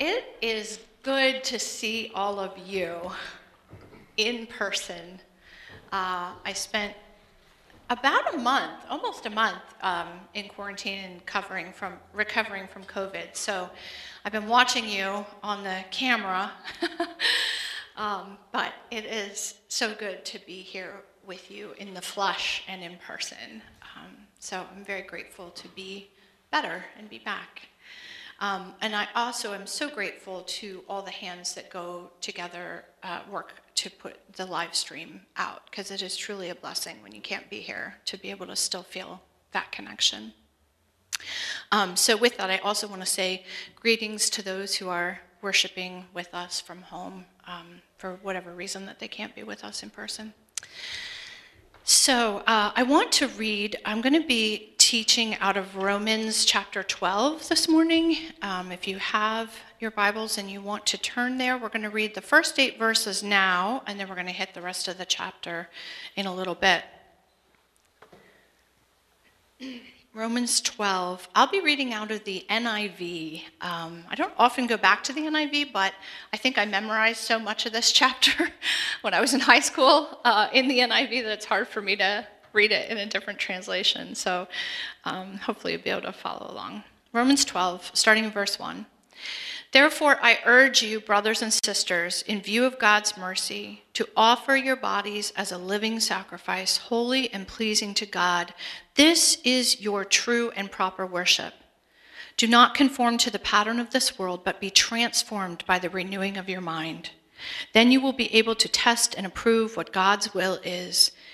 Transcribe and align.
it 0.00 0.36
is 0.40 0.80
good 1.02 1.44
to 1.44 1.58
see 1.58 2.10
all 2.14 2.40
of 2.40 2.56
you 2.58 3.12
in 4.16 4.46
person. 4.46 5.20
Uh, 5.92 6.32
I 6.44 6.52
spent 6.54 6.94
about 7.90 8.34
a 8.34 8.38
month, 8.38 8.84
almost 8.88 9.26
a 9.26 9.30
month, 9.30 9.62
um, 9.82 10.08
in 10.32 10.48
quarantine 10.48 11.04
and 11.04 11.26
covering 11.26 11.72
from 11.72 11.94
recovering 12.14 12.66
from 12.66 12.84
COVID. 12.84 13.34
So 13.36 13.68
I've 14.24 14.32
been 14.32 14.48
watching 14.48 14.88
you 14.88 15.26
on 15.42 15.64
the 15.64 15.84
camera, 15.90 16.50
um, 17.96 18.38
but 18.52 18.72
it 18.90 19.04
is 19.04 19.56
so 19.68 19.94
good 19.94 20.24
to 20.24 20.38
be 20.46 20.60
here 20.60 21.02
with 21.26 21.50
you 21.50 21.72
in 21.78 21.92
the 21.92 22.00
flesh 22.00 22.62
and 22.68 22.82
in 22.82 22.96
person. 23.06 23.60
Um, 23.96 24.16
so 24.38 24.64
I'm 24.74 24.84
very 24.84 25.02
grateful 25.02 25.50
to 25.50 25.68
be 25.68 26.08
better 26.50 26.84
and 26.96 27.10
be 27.10 27.18
back. 27.18 27.68
Um, 28.40 28.74
and 28.80 28.96
I 28.96 29.06
also 29.14 29.52
am 29.52 29.66
so 29.66 29.90
grateful 29.90 30.42
to 30.42 30.82
all 30.88 31.02
the 31.02 31.10
hands 31.10 31.54
that 31.54 31.68
go 31.68 32.10
together, 32.22 32.84
uh, 33.02 33.20
work 33.30 33.52
to 33.74 33.90
put 33.90 34.16
the 34.32 34.46
live 34.46 34.74
stream 34.74 35.20
out, 35.36 35.70
because 35.70 35.90
it 35.90 36.00
is 36.00 36.16
truly 36.16 36.48
a 36.48 36.54
blessing 36.54 36.96
when 37.02 37.12
you 37.12 37.20
can't 37.20 37.48
be 37.50 37.60
here 37.60 37.96
to 38.06 38.16
be 38.16 38.30
able 38.30 38.46
to 38.46 38.56
still 38.56 38.82
feel 38.82 39.20
that 39.52 39.70
connection. 39.72 40.32
Um, 41.70 41.96
so, 41.96 42.16
with 42.16 42.38
that, 42.38 42.48
I 42.48 42.58
also 42.58 42.88
want 42.88 43.02
to 43.02 43.06
say 43.06 43.44
greetings 43.76 44.30
to 44.30 44.42
those 44.42 44.74
who 44.74 44.88
are 44.88 45.20
worshiping 45.42 46.06
with 46.14 46.32
us 46.34 46.62
from 46.62 46.80
home 46.80 47.26
um, 47.46 47.82
for 47.98 48.18
whatever 48.22 48.52
reason 48.52 48.86
that 48.86 48.98
they 49.00 49.08
can't 49.08 49.34
be 49.34 49.42
with 49.42 49.64
us 49.64 49.82
in 49.82 49.90
person. 49.90 50.32
So, 51.84 52.38
uh, 52.46 52.72
I 52.74 52.84
want 52.84 53.12
to 53.12 53.28
read, 53.28 53.76
I'm 53.84 54.00
going 54.00 54.20
to 54.20 54.26
be 54.26 54.74
teaching 54.90 55.36
out 55.36 55.56
of 55.56 55.76
Romans 55.76 56.44
chapter 56.44 56.82
12 56.82 57.48
this 57.48 57.68
morning. 57.68 58.16
Um, 58.42 58.72
if 58.72 58.88
you 58.88 58.98
have 58.98 59.54
your 59.78 59.92
Bibles 59.92 60.36
and 60.36 60.50
you 60.50 60.60
want 60.60 60.84
to 60.86 60.98
turn 60.98 61.38
there, 61.38 61.56
we're 61.56 61.68
going 61.68 61.82
to 61.82 61.90
read 61.90 62.12
the 62.12 62.20
first 62.20 62.58
eight 62.58 62.76
verses 62.76 63.22
now, 63.22 63.84
and 63.86 64.00
then 64.00 64.08
we're 64.08 64.16
going 64.16 64.26
to 64.26 64.32
hit 64.32 64.52
the 64.52 64.60
rest 64.60 64.88
of 64.88 64.98
the 64.98 65.04
chapter 65.04 65.68
in 66.16 66.26
a 66.26 66.34
little 66.34 66.56
bit. 66.56 66.82
Romans 70.12 70.60
12. 70.60 71.28
I'll 71.36 71.46
be 71.46 71.60
reading 71.60 71.94
out 71.94 72.10
of 72.10 72.24
the 72.24 72.44
NIV. 72.50 73.42
Um, 73.60 74.02
I 74.10 74.16
don't 74.16 74.34
often 74.38 74.66
go 74.66 74.76
back 74.76 75.04
to 75.04 75.12
the 75.12 75.20
NIV, 75.20 75.72
but 75.72 75.94
I 76.32 76.36
think 76.36 76.58
I 76.58 76.64
memorized 76.64 77.20
so 77.20 77.38
much 77.38 77.64
of 77.64 77.72
this 77.72 77.92
chapter 78.00 78.48
when 79.02 79.14
I 79.14 79.20
was 79.20 79.34
in 79.34 79.38
high 79.38 79.60
school 79.60 80.18
uh, 80.24 80.48
in 80.52 80.66
the 80.66 80.80
NIV 80.80 81.22
that 81.22 81.32
it's 81.32 81.46
hard 81.46 81.68
for 81.68 81.80
me 81.80 81.94
to 81.94 82.26
read 82.52 82.72
it 82.72 82.90
in 82.90 82.98
a 82.98 83.06
different 83.06 83.38
translation. 83.38 84.14
So 84.14 84.48
um, 85.04 85.36
hopefully 85.36 85.74
you'll 85.74 85.82
be 85.82 85.90
able 85.90 86.02
to 86.02 86.12
follow 86.12 86.50
along. 86.50 86.84
Romans 87.12 87.44
12, 87.44 87.90
starting 87.94 88.24
in 88.24 88.30
verse 88.30 88.58
1. 88.58 88.86
Therefore, 89.72 90.18
I 90.20 90.40
urge 90.44 90.82
you, 90.82 91.00
brothers 91.00 91.42
and 91.42 91.52
sisters, 91.52 92.22
in 92.26 92.40
view 92.40 92.64
of 92.64 92.80
God's 92.80 93.16
mercy, 93.16 93.82
to 93.94 94.08
offer 94.16 94.56
your 94.56 94.74
bodies 94.74 95.32
as 95.36 95.52
a 95.52 95.58
living 95.58 96.00
sacrifice, 96.00 96.76
holy 96.76 97.32
and 97.32 97.46
pleasing 97.46 97.94
to 97.94 98.06
God. 98.06 98.52
This 98.96 99.38
is 99.44 99.80
your 99.80 100.04
true 100.04 100.50
and 100.56 100.72
proper 100.72 101.06
worship. 101.06 101.54
Do 102.36 102.48
not 102.48 102.74
conform 102.74 103.16
to 103.18 103.30
the 103.30 103.38
pattern 103.38 103.78
of 103.78 103.90
this 103.90 104.18
world, 104.18 104.42
but 104.44 104.60
be 104.60 104.70
transformed 104.70 105.64
by 105.66 105.78
the 105.78 105.90
renewing 105.90 106.36
of 106.36 106.48
your 106.48 106.60
mind. 106.60 107.10
Then 107.72 107.92
you 107.92 108.00
will 108.00 108.12
be 108.12 108.34
able 108.34 108.54
to 108.56 108.68
test 108.68 109.14
and 109.16 109.26
approve 109.26 109.76
what 109.76 109.92
God's 109.92 110.34
will 110.34 110.58
is, 110.64 111.12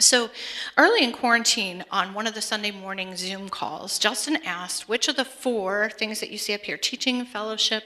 So, 0.00 0.30
early 0.76 1.04
in 1.04 1.12
quarantine, 1.12 1.84
on 1.88 2.14
one 2.14 2.26
of 2.26 2.34
the 2.34 2.42
Sunday 2.42 2.72
morning 2.72 3.14
Zoom 3.14 3.48
calls, 3.48 4.00
Justin 4.00 4.38
asked 4.44 4.88
which 4.88 5.06
of 5.06 5.14
the 5.14 5.24
four 5.24 5.88
things 5.88 6.18
that 6.18 6.30
you 6.30 6.38
see 6.38 6.52
up 6.52 6.62
here 6.62 6.76
teaching, 6.76 7.24
fellowship, 7.24 7.84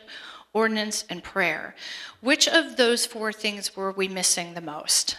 ordinance, 0.55 1.05
and 1.11 1.23
prayer 1.23 1.75
which 2.21 2.49
of 2.49 2.77
those 2.77 3.05
four 3.05 3.31
things 3.33 3.77
were 3.77 3.93
we 3.93 4.09
missing 4.09 4.55
the 4.55 4.63
most? 4.63 5.19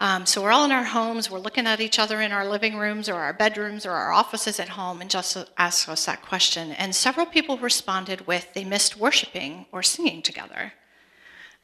Um, 0.00 0.26
so, 0.26 0.42
we're 0.42 0.50
all 0.50 0.64
in 0.64 0.72
our 0.72 0.82
homes, 0.82 1.30
we're 1.30 1.38
looking 1.38 1.68
at 1.68 1.80
each 1.80 2.00
other 2.00 2.20
in 2.20 2.32
our 2.32 2.48
living 2.48 2.76
rooms 2.76 3.08
or 3.08 3.14
our 3.14 3.32
bedrooms 3.32 3.86
or 3.86 3.92
our 3.92 4.10
offices 4.10 4.58
at 4.58 4.70
home, 4.70 5.00
and 5.00 5.08
just 5.08 5.36
asked 5.56 5.88
us 5.88 6.06
that 6.06 6.22
question. 6.22 6.72
And 6.72 6.92
several 6.92 7.24
people 7.24 7.56
responded 7.56 8.26
with 8.26 8.52
they 8.52 8.64
missed 8.64 8.96
worshiping 8.96 9.66
or 9.70 9.84
singing 9.84 10.22
together. 10.22 10.72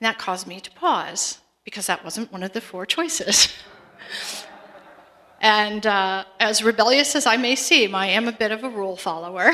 And 0.01 0.07
that 0.07 0.19
caused 0.19 0.47
me 0.47 0.61
to 0.61 0.71
pause 0.71 1.39
because 1.65 1.87
that 1.87 2.05
wasn't 2.05 2.33
one 2.33 2.43
of 2.43 2.53
the 2.53 2.61
four 2.61 2.87
choices. 2.87 3.49
And 5.43 5.85
uh, 5.89 6.25
as 6.39 6.63
rebellious 6.63 7.17
as 7.17 7.27
I 7.27 7.37
may 7.37 7.57
seem, 7.57 7.97
I 7.97 8.07
am 8.07 8.29
a 8.29 8.33
bit 8.33 8.53
of 8.53 8.63
a 8.63 8.71
rule 8.71 8.95
follower. 8.95 9.51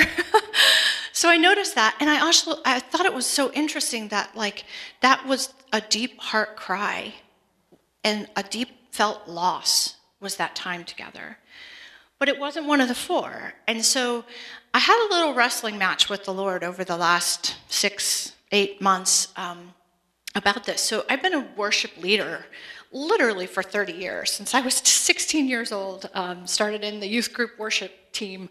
so 1.12 1.30
I 1.30 1.38
noticed 1.38 1.74
that, 1.76 1.96
and 1.98 2.10
I 2.10 2.20
also 2.20 2.56
I 2.66 2.78
thought 2.78 3.06
it 3.06 3.14
was 3.14 3.24
so 3.24 3.50
interesting 3.52 4.08
that 4.08 4.36
like 4.36 4.66
that 5.00 5.26
was 5.26 5.54
a 5.72 5.80
deep 5.80 6.20
heart 6.20 6.56
cry, 6.56 7.14
and 8.04 8.28
a 8.36 8.42
deep 8.42 8.69
felt 8.92 9.26
loss 9.28 9.96
was 10.20 10.36
that 10.36 10.54
time 10.54 10.84
together. 10.84 11.38
But 12.19 12.28
it 12.28 12.38
wasn't 12.38 12.66
one 12.66 12.82
of 12.82 12.88
the 12.88 12.94
four, 12.94 13.54
and 13.66 13.82
so 13.82 14.26
I 14.75 14.80
had 14.80 15.08
a 15.08 15.14
little 15.14 15.32
wrestling 15.32 15.78
match 15.78 16.10
with 16.10 16.25
the 16.25 16.34
Lord 16.34 16.64
over 16.64 16.84
the 16.84 16.98
last 16.98 17.56
six, 17.69 18.34
eight 18.52 18.82
months 18.82 19.28
um, 19.36 19.72
about 20.34 20.64
this. 20.64 20.80
So 20.80 21.04
I've 21.08 21.22
been 21.22 21.34
a 21.34 21.46
worship 21.56 21.96
leader 21.98 22.44
literally 22.92 23.46
for 23.46 23.62
30 23.62 23.92
years, 23.92 24.32
since 24.32 24.54
I 24.54 24.60
was 24.60 24.74
16 24.84 25.48
years 25.48 25.72
old, 25.72 26.08
um, 26.14 26.46
started 26.46 26.84
in 26.84 27.00
the 27.00 27.06
youth 27.06 27.32
group 27.32 27.58
worship 27.58 27.92
team 28.12 28.48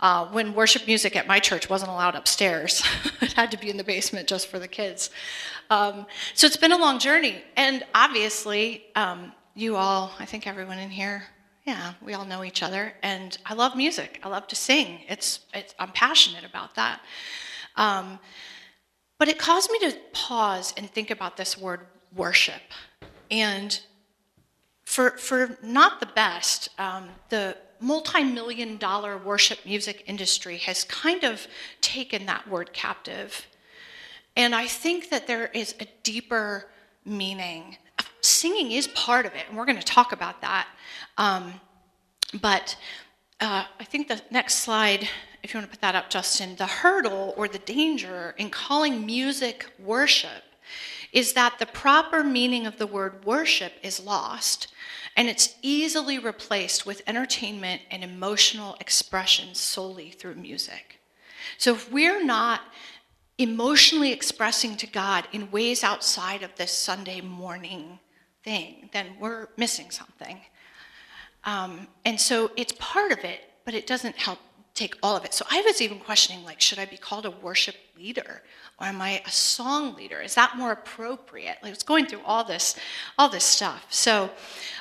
uh, 0.00 0.26
when 0.28 0.54
worship 0.54 0.86
music 0.86 1.16
at 1.16 1.26
my 1.26 1.38
church 1.38 1.68
wasn't 1.68 1.90
allowed 1.90 2.14
upstairs. 2.14 2.82
it 3.20 3.32
had 3.32 3.50
to 3.50 3.58
be 3.58 3.70
in 3.70 3.76
the 3.76 3.84
basement 3.84 4.26
just 4.26 4.48
for 4.48 4.58
the 4.58 4.68
kids. 4.68 5.10
Um, 5.68 6.06
so 6.34 6.46
it's 6.46 6.56
been 6.56 6.72
a 6.72 6.78
long 6.78 6.98
journey. 6.98 7.42
And 7.56 7.84
obviously, 7.94 8.84
um, 8.96 9.32
you 9.54 9.76
all, 9.76 10.12
I 10.18 10.24
think 10.24 10.46
everyone 10.46 10.78
in 10.78 10.90
here, 10.90 11.24
yeah, 11.64 11.92
we 12.02 12.14
all 12.14 12.24
know 12.24 12.42
each 12.42 12.62
other. 12.62 12.94
And 13.02 13.36
I 13.44 13.54
love 13.54 13.76
music. 13.76 14.20
I 14.22 14.28
love 14.28 14.46
to 14.48 14.56
sing. 14.56 15.00
It's, 15.08 15.40
it's 15.52 15.74
I'm 15.78 15.92
passionate 15.92 16.44
about 16.44 16.74
that. 16.76 17.00
But 19.20 19.28
it 19.28 19.38
caused 19.38 19.70
me 19.70 19.78
to 19.80 19.94
pause 20.14 20.72
and 20.78 20.90
think 20.90 21.10
about 21.10 21.36
this 21.36 21.58
word 21.58 21.80
worship. 22.16 22.62
And 23.30 23.78
for, 24.86 25.10
for 25.18 25.58
not 25.62 26.00
the 26.00 26.06
best, 26.06 26.70
um, 26.78 27.10
the 27.28 27.54
multi 27.80 28.24
million 28.24 28.78
dollar 28.78 29.18
worship 29.18 29.58
music 29.66 30.04
industry 30.06 30.56
has 30.56 30.84
kind 30.84 31.22
of 31.22 31.46
taken 31.82 32.24
that 32.26 32.48
word 32.48 32.72
captive. 32.72 33.46
And 34.36 34.54
I 34.54 34.66
think 34.66 35.10
that 35.10 35.26
there 35.26 35.48
is 35.48 35.74
a 35.80 35.86
deeper 36.02 36.70
meaning. 37.04 37.76
Singing 38.22 38.72
is 38.72 38.88
part 38.88 39.26
of 39.26 39.34
it, 39.34 39.44
and 39.50 39.58
we're 39.58 39.66
going 39.66 39.78
to 39.78 39.84
talk 39.84 40.12
about 40.12 40.40
that. 40.40 40.66
Um, 41.18 41.60
but 42.40 42.74
uh, 43.38 43.64
I 43.78 43.84
think 43.84 44.08
the 44.08 44.22
next 44.30 44.60
slide, 44.60 45.06
if 45.42 45.52
you 45.52 45.58
want 45.58 45.70
to 45.70 45.76
put 45.76 45.80
that 45.80 45.94
up, 45.94 46.10
Justin, 46.10 46.56
the 46.56 46.66
hurdle 46.66 47.34
or 47.36 47.48
the 47.48 47.58
danger 47.58 48.34
in 48.36 48.50
calling 48.50 49.06
music 49.06 49.66
worship 49.78 50.42
is 51.12 51.32
that 51.32 51.58
the 51.58 51.66
proper 51.66 52.22
meaning 52.22 52.66
of 52.66 52.78
the 52.78 52.86
word 52.86 53.24
worship 53.24 53.72
is 53.82 53.98
lost 53.98 54.68
and 55.16 55.28
it's 55.28 55.56
easily 55.62 56.18
replaced 56.18 56.86
with 56.86 57.02
entertainment 57.06 57.82
and 57.90 58.04
emotional 58.04 58.76
expression 58.80 59.54
solely 59.54 60.10
through 60.10 60.36
music. 60.36 61.00
So 61.58 61.74
if 61.74 61.90
we're 61.90 62.24
not 62.24 62.60
emotionally 63.38 64.12
expressing 64.12 64.76
to 64.76 64.86
God 64.86 65.26
in 65.32 65.50
ways 65.50 65.82
outside 65.82 66.42
of 66.42 66.54
this 66.56 66.76
Sunday 66.76 67.20
morning 67.20 67.98
thing, 68.44 68.88
then 68.92 69.06
we're 69.18 69.48
missing 69.56 69.90
something. 69.90 70.40
Um, 71.44 71.88
and 72.04 72.20
so 72.20 72.50
it's 72.56 72.72
part 72.78 73.12
of 73.12 73.24
it, 73.24 73.40
but 73.64 73.74
it 73.74 73.86
doesn't 73.86 74.16
help 74.16 74.38
take 74.80 74.96
all 75.02 75.16
of 75.16 75.24
it. 75.24 75.32
So 75.34 75.44
I 75.50 75.60
was 75.62 75.80
even 75.80 75.98
questioning, 75.98 76.44
like, 76.44 76.60
should 76.60 76.78
I 76.78 76.86
be 76.86 76.96
called 76.96 77.26
a 77.26 77.30
worship 77.30 77.76
leader 77.96 78.42
or 78.78 78.86
am 78.86 79.00
I 79.00 79.22
a 79.26 79.30
song 79.30 79.94
leader? 79.94 80.20
Is 80.20 80.34
that 80.34 80.56
more 80.56 80.72
appropriate? 80.72 81.58
Like, 81.62 81.72
it's 81.72 81.82
going 81.92 82.06
through 82.06 82.24
all 82.24 82.44
this, 82.44 82.76
all 83.18 83.28
this 83.28 83.44
stuff. 83.44 83.86
So 83.90 84.30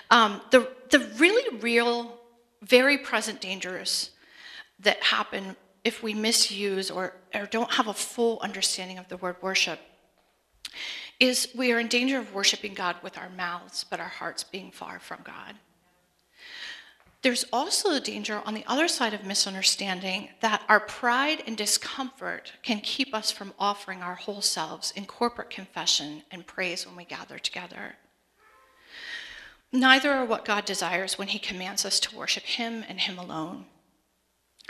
um, 0.09 0.41
the 0.51 0.61
the 0.89 0.99
really 1.17 1.57
real, 1.59 2.17
very 2.61 2.97
present 2.97 3.41
dangers 3.41 4.11
that 4.79 5.03
happen 5.03 5.55
if 5.83 6.01
we 6.01 6.13
misuse 6.13 6.89
or, 6.89 7.13
or 7.35 7.45
don't 7.45 7.71
have 7.71 7.87
a 7.87 7.93
full 7.93 8.39
understanding 8.41 8.97
of 8.97 9.07
the 9.07 9.17
word 9.17 9.35
worship 9.41 9.79
is 11.19 11.49
we 11.55 11.71
are 11.71 11.79
in 11.79 11.87
danger 11.87 12.17
of 12.17 12.33
worshiping 12.33 12.73
God 12.73 12.95
with 13.03 13.17
our 13.17 13.29
mouths, 13.29 13.85
but 13.89 13.99
our 13.99 14.07
hearts 14.07 14.43
being 14.43 14.71
far 14.71 14.99
from 14.99 15.19
God. 15.23 15.55
There's 17.21 17.43
also 17.51 17.91
the 17.91 17.99
danger 17.99 18.41
on 18.45 18.53
the 18.53 18.63
other 18.65 18.87
side 18.87 19.13
of 19.13 19.25
misunderstanding 19.25 20.29
that 20.39 20.63
our 20.69 20.79
pride 20.79 21.43
and 21.45 21.57
discomfort 21.57 22.53
can 22.63 22.79
keep 22.79 23.13
us 23.13 23.29
from 23.29 23.53
offering 23.59 24.01
our 24.01 24.15
whole 24.15 24.41
selves 24.41 24.93
in 24.95 25.05
corporate 25.05 25.49
confession 25.49 26.23
and 26.31 26.47
praise 26.47 26.87
when 26.87 26.95
we 26.95 27.03
gather 27.03 27.37
together. 27.37 27.95
Neither 29.73 30.11
are 30.11 30.25
what 30.25 30.45
God 30.45 30.63
desires 30.63 31.17
when 31.17 31.27
He 31.27 31.39
commands 31.39 31.85
us 31.85 31.99
to 32.01 32.15
worship 32.15 32.43
Him 32.43 32.85
and 32.87 33.01
Him 33.01 33.19
alone. 33.19 33.65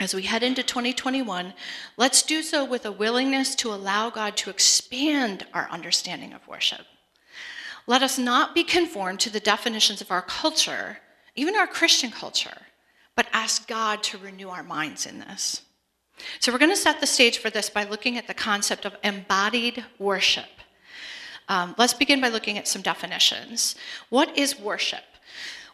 As 0.00 0.12
we 0.12 0.22
head 0.22 0.42
into 0.42 0.62
2021, 0.62 1.54
let's 1.96 2.22
do 2.22 2.42
so 2.42 2.64
with 2.64 2.84
a 2.84 2.92
willingness 2.92 3.54
to 3.56 3.72
allow 3.72 4.10
God 4.10 4.36
to 4.38 4.50
expand 4.50 5.46
our 5.54 5.68
understanding 5.70 6.32
of 6.32 6.46
worship. 6.48 6.86
Let 7.86 8.02
us 8.02 8.18
not 8.18 8.54
be 8.54 8.64
conformed 8.64 9.20
to 9.20 9.30
the 9.30 9.40
definitions 9.40 10.00
of 10.00 10.10
our 10.10 10.22
culture 10.22 10.98
even 11.40 11.56
our 11.56 11.66
Christian 11.66 12.10
culture, 12.10 12.66
but 13.16 13.26
ask 13.32 13.66
God 13.66 14.02
to 14.04 14.18
renew 14.18 14.50
our 14.50 14.62
minds 14.62 15.06
in 15.06 15.20
this. 15.20 15.62
So, 16.38 16.52
we're 16.52 16.58
going 16.58 16.70
to 16.70 16.76
set 16.76 17.00
the 17.00 17.06
stage 17.06 17.38
for 17.38 17.48
this 17.48 17.70
by 17.70 17.84
looking 17.84 18.18
at 18.18 18.26
the 18.26 18.34
concept 18.34 18.84
of 18.84 18.94
embodied 19.02 19.82
worship. 19.98 20.50
Um, 21.48 21.74
let's 21.78 21.94
begin 21.94 22.20
by 22.20 22.28
looking 22.28 22.58
at 22.58 22.68
some 22.68 22.82
definitions. 22.82 23.74
What 24.10 24.36
is 24.36 24.60
worship? 24.60 25.02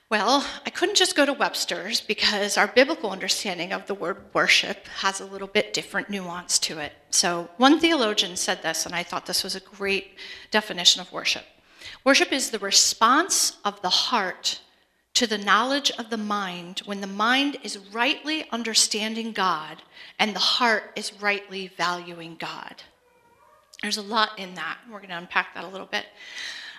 Well, 0.08 0.46
I 0.64 0.70
couldn't 0.70 0.96
just 0.96 1.16
go 1.16 1.26
to 1.26 1.32
Webster's 1.32 2.00
because 2.00 2.56
our 2.56 2.68
biblical 2.68 3.10
understanding 3.10 3.72
of 3.72 3.88
the 3.88 3.94
word 3.94 4.18
worship 4.32 4.86
has 5.00 5.20
a 5.20 5.26
little 5.26 5.48
bit 5.48 5.74
different 5.74 6.08
nuance 6.08 6.60
to 6.60 6.78
it. 6.78 6.92
So, 7.10 7.50
one 7.56 7.80
theologian 7.80 8.36
said 8.36 8.62
this, 8.62 8.86
and 8.86 8.94
I 8.94 9.02
thought 9.02 9.26
this 9.26 9.42
was 9.42 9.56
a 9.56 9.60
great 9.60 10.12
definition 10.52 11.00
of 11.00 11.10
worship. 11.10 11.44
Worship 12.04 12.32
is 12.32 12.50
the 12.50 12.60
response 12.60 13.58
of 13.64 13.82
the 13.82 13.88
heart 13.88 14.60
to 15.16 15.26
the 15.26 15.38
knowledge 15.38 15.90
of 15.98 16.10
the 16.10 16.18
mind 16.18 16.82
when 16.84 17.00
the 17.00 17.06
mind 17.06 17.56
is 17.62 17.78
rightly 17.90 18.46
understanding 18.50 19.32
God 19.32 19.82
and 20.18 20.34
the 20.34 20.40
heart 20.40 20.92
is 20.94 21.22
rightly 21.22 21.68
valuing 21.68 22.36
God. 22.38 22.82
There's 23.80 23.96
a 23.96 24.02
lot 24.02 24.38
in 24.38 24.54
that. 24.56 24.76
We're 24.90 24.98
going 24.98 25.08
to 25.08 25.16
unpack 25.16 25.54
that 25.54 25.64
a 25.64 25.68
little 25.68 25.86
bit. 25.86 26.04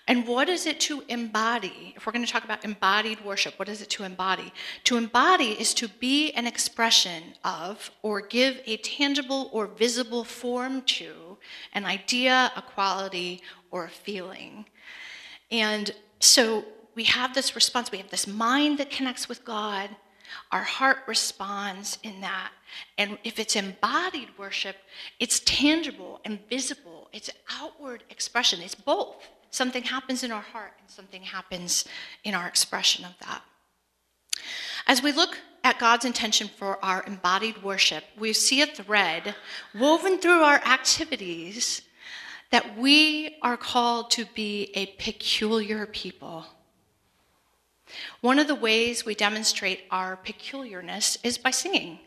And 0.07 0.27
what 0.27 0.49
is 0.49 0.67
it 0.67 0.79
to 0.81 1.03
embody? 1.07 1.95
If 1.95 2.05
we're 2.05 2.11
going 2.11 2.23
to 2.23 2.31
talk 2.31 2.43
about 2.43 2.63
embodied 2.63 3.25
worship, 3.25 3.57
what 3.57 3.69
is 3.69 3.81
it 3.81 3.89
to 3.91 4.03
embody? 4.03 4.53
To 4.83 4.97
embody 4.97 5.59
is 5.59 5.73
to 5.73 5.87
be 5.87 6.31
an 6.33 6.45
expression 6.45 7.23
of 7.43 7.89
or 8.03 8.21
give 8.21 8.61
a 8.67 8.77
tangible 8.77 9.49
or 9.51 9.65
visible 9.65 10.23
form 10.23 10.83
to 10.83 11.37
an 11.73 11.85
idea, 11.85 12.51
a 12.55 12.61
quality, 12.61 13.41
or 13.71 13.85
a 13.85 13.89
feeling. 13.89 14.67
And 15.49 15.89
so 16.19 16.65
we 16.97 17.03
have 17.03 17.35
this 17.35 17.53
response. 17.53 17.91
We 17.91 17.99
have 17.99 18.09
this 18.09 18.25
mind 18.25 18.79
that 18.79 18.89
connects 18.89 19.29
with 19.29 19.45
God. 19.45 19.91
Our 20.51 20.63
heart 20.63 20.97
responds 21.05 21.99
in 22.01 22.21
that. 22.21 22.51
And 22.97 23.19
if 23.23 23.37
it's 23.37 23.55
embodied 23.55 24.29
worship, 24.35 24.75
it's 25.19 25.39
tangible 25.41 26.19
and 26.25 26.39
visible, 26.49 27.07
it's 27.13 27.29
outward 27.51 28.03
expression. 28.09 28.61
It's 28.61 28.73
both. 28.73 29.15
Something 29.51 29.83
happens 29.83 30.23
in 30.23 30.31
our 30.31 30.41
heart 30.41 30.73
and 30.81 30.89
something 30.89 31.21
happens 31.21 31.85
in 32.23 32.33
our 32.33 32.47
expression 32.47 33.05
of 33.05 33.13
that. 33.19 33.43
As 34.87 35.03
we 35.03 35.11
look 35.11 35.37
at 35.63 35.79
God's 35.79 36.03
intention 36.03 36.47
for 36.47 36.83
our 36.83 37.03
embodied 37.05 37.61
worship, 37.61 38.05
we 38.17 38.33
see 38.33 38.63
a 38.63 38.65
thread 38.65 39.35
woven 39.75 40.17
through 40.17 40.41
our 40.41 40.61
activities 40.65 41.83
that 42.49 42.75
we 42.75 43.37
are 43.43 43.57
called 43.57 44.09
to 44.11 44.25
be 44.33 44.71
a 44.73 44.87
peculiar 44.97 45.85
people. 45.85 46.47
One 48.21 48.39
of 48.39 48.47
the 48.47 48.55
ways 48.55 49.05
we 49.05 49.15
demonstrate 49.15 49.85
our 49.91 50.17
peculiarness 50.17 51.17
is 51.23 51.37
by 51.37 51.51
singing. 51.51 51.99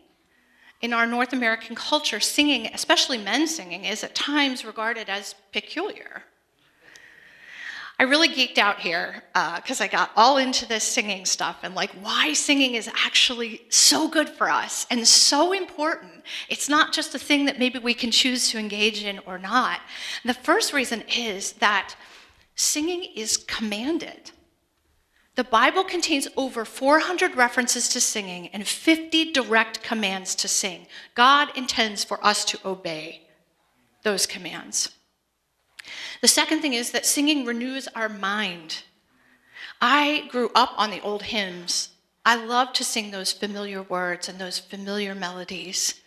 In 0.81 0.93
our 0.93 1.07
North 1.07 1.33
American 1.33 1.77
culture, 1.77 2.21
singing, 2.21 2.67
especially 2.73 3.19
men 3.19 3.47
singing, 3.47 3.85
is 3.85 4.03
at 4.03 4.15
times 4.15 4.65
regarded 4.65 5.09
as 5.09 5.35
peculiar. 5.53 6.25
I 8.01 8.05
really 8.05 8.31
geeked 8.31 8.57
out 8.57 8.81
here 8.81 9.25
because 9.57 9.83
uh, 9.83 9.85
I 9.85 9.87
got 9.87 10.11
all 10.17 10.39
into 10.39 10.67
this 10.67 10.85
singing 10.85 11.27
stuff 11.27 11.59
and 11.63 11.75
like 11.75 11.91
why 12.01 12.33
singing 12.33 12.75
is 12.75 12.89
actually 12.89 13.61
so 13.69 14.09
good 14.09 14.27
for 14.27 14.49
us 14.49 14.87
and 14.91 15.07
so 15.07 15.53
important. 15.53 16.25
It's 16.49 16.67
not 16.67 16.95
just 16.95 17.15
a 17.15 17.19
thing 17.19 17.45
that 17.45 17.59
maybe 17.59 17.79
we 17.79 17.93
can 17.93 18.11
choose 18.11 18.49
to 18.49 18.59
engage 18.59 19.05
in 19.05 19.19
or 19.27 19.39
not. 19.39 19.81
The 20.25 20.33
first 20.33 20.73
reason 20.73 21.03
is 21.15 21.53
that 21.55 21.95
singing 22.55 23.05
is 23.15 23.37
commanded. 23.37 24.31
The 25.37 25.45
Bible 25.45 25.85
contains 25.85 26.29
over 26.37 26.65
400 26.65 27.37
references 27.37 27.89
to 27.91 28.01
singing 28.01 28.49
and 28.49 28.67
50 28.67 29.33
direct 29.33 29.83
commands 29.83 30.35
to 30.37 30.49
sing. 30.49 30.87
God 31.15 31.57
intends 31.57 32.05
for 32.05 32.25
us 32.25 32.45
to 32.47 32.59
obey 32.65 33.23
those 34.03 34.27
commands. 34.27 34.91
The 36.21 36.29
second 36.29 36.61
thing 36.61 36.75
is 36.75 36.91
that 36.91 37.07
singing 37.07 37.45
renews 37.45 37.89
our 37.89 38.09
mind. 38.09 38.83
I 39.81 40.29
grew 40.31 40.51
up 40.55 40.75
on 40.77 40.91
the 40.91 41.01
old 41.01 41.23
hymns. 41.23 41.91
I 42.25 42.37
love 42.37 42.73
to 42.75 42.85
sing 42.85 43.11
those 43.11 43.33
familiar 43.33 43.83
words 43.83 44.29
and 44.29 44.39
those 44.39 44.59
familiar 44.59 45.15
melodies. 45.15 46.00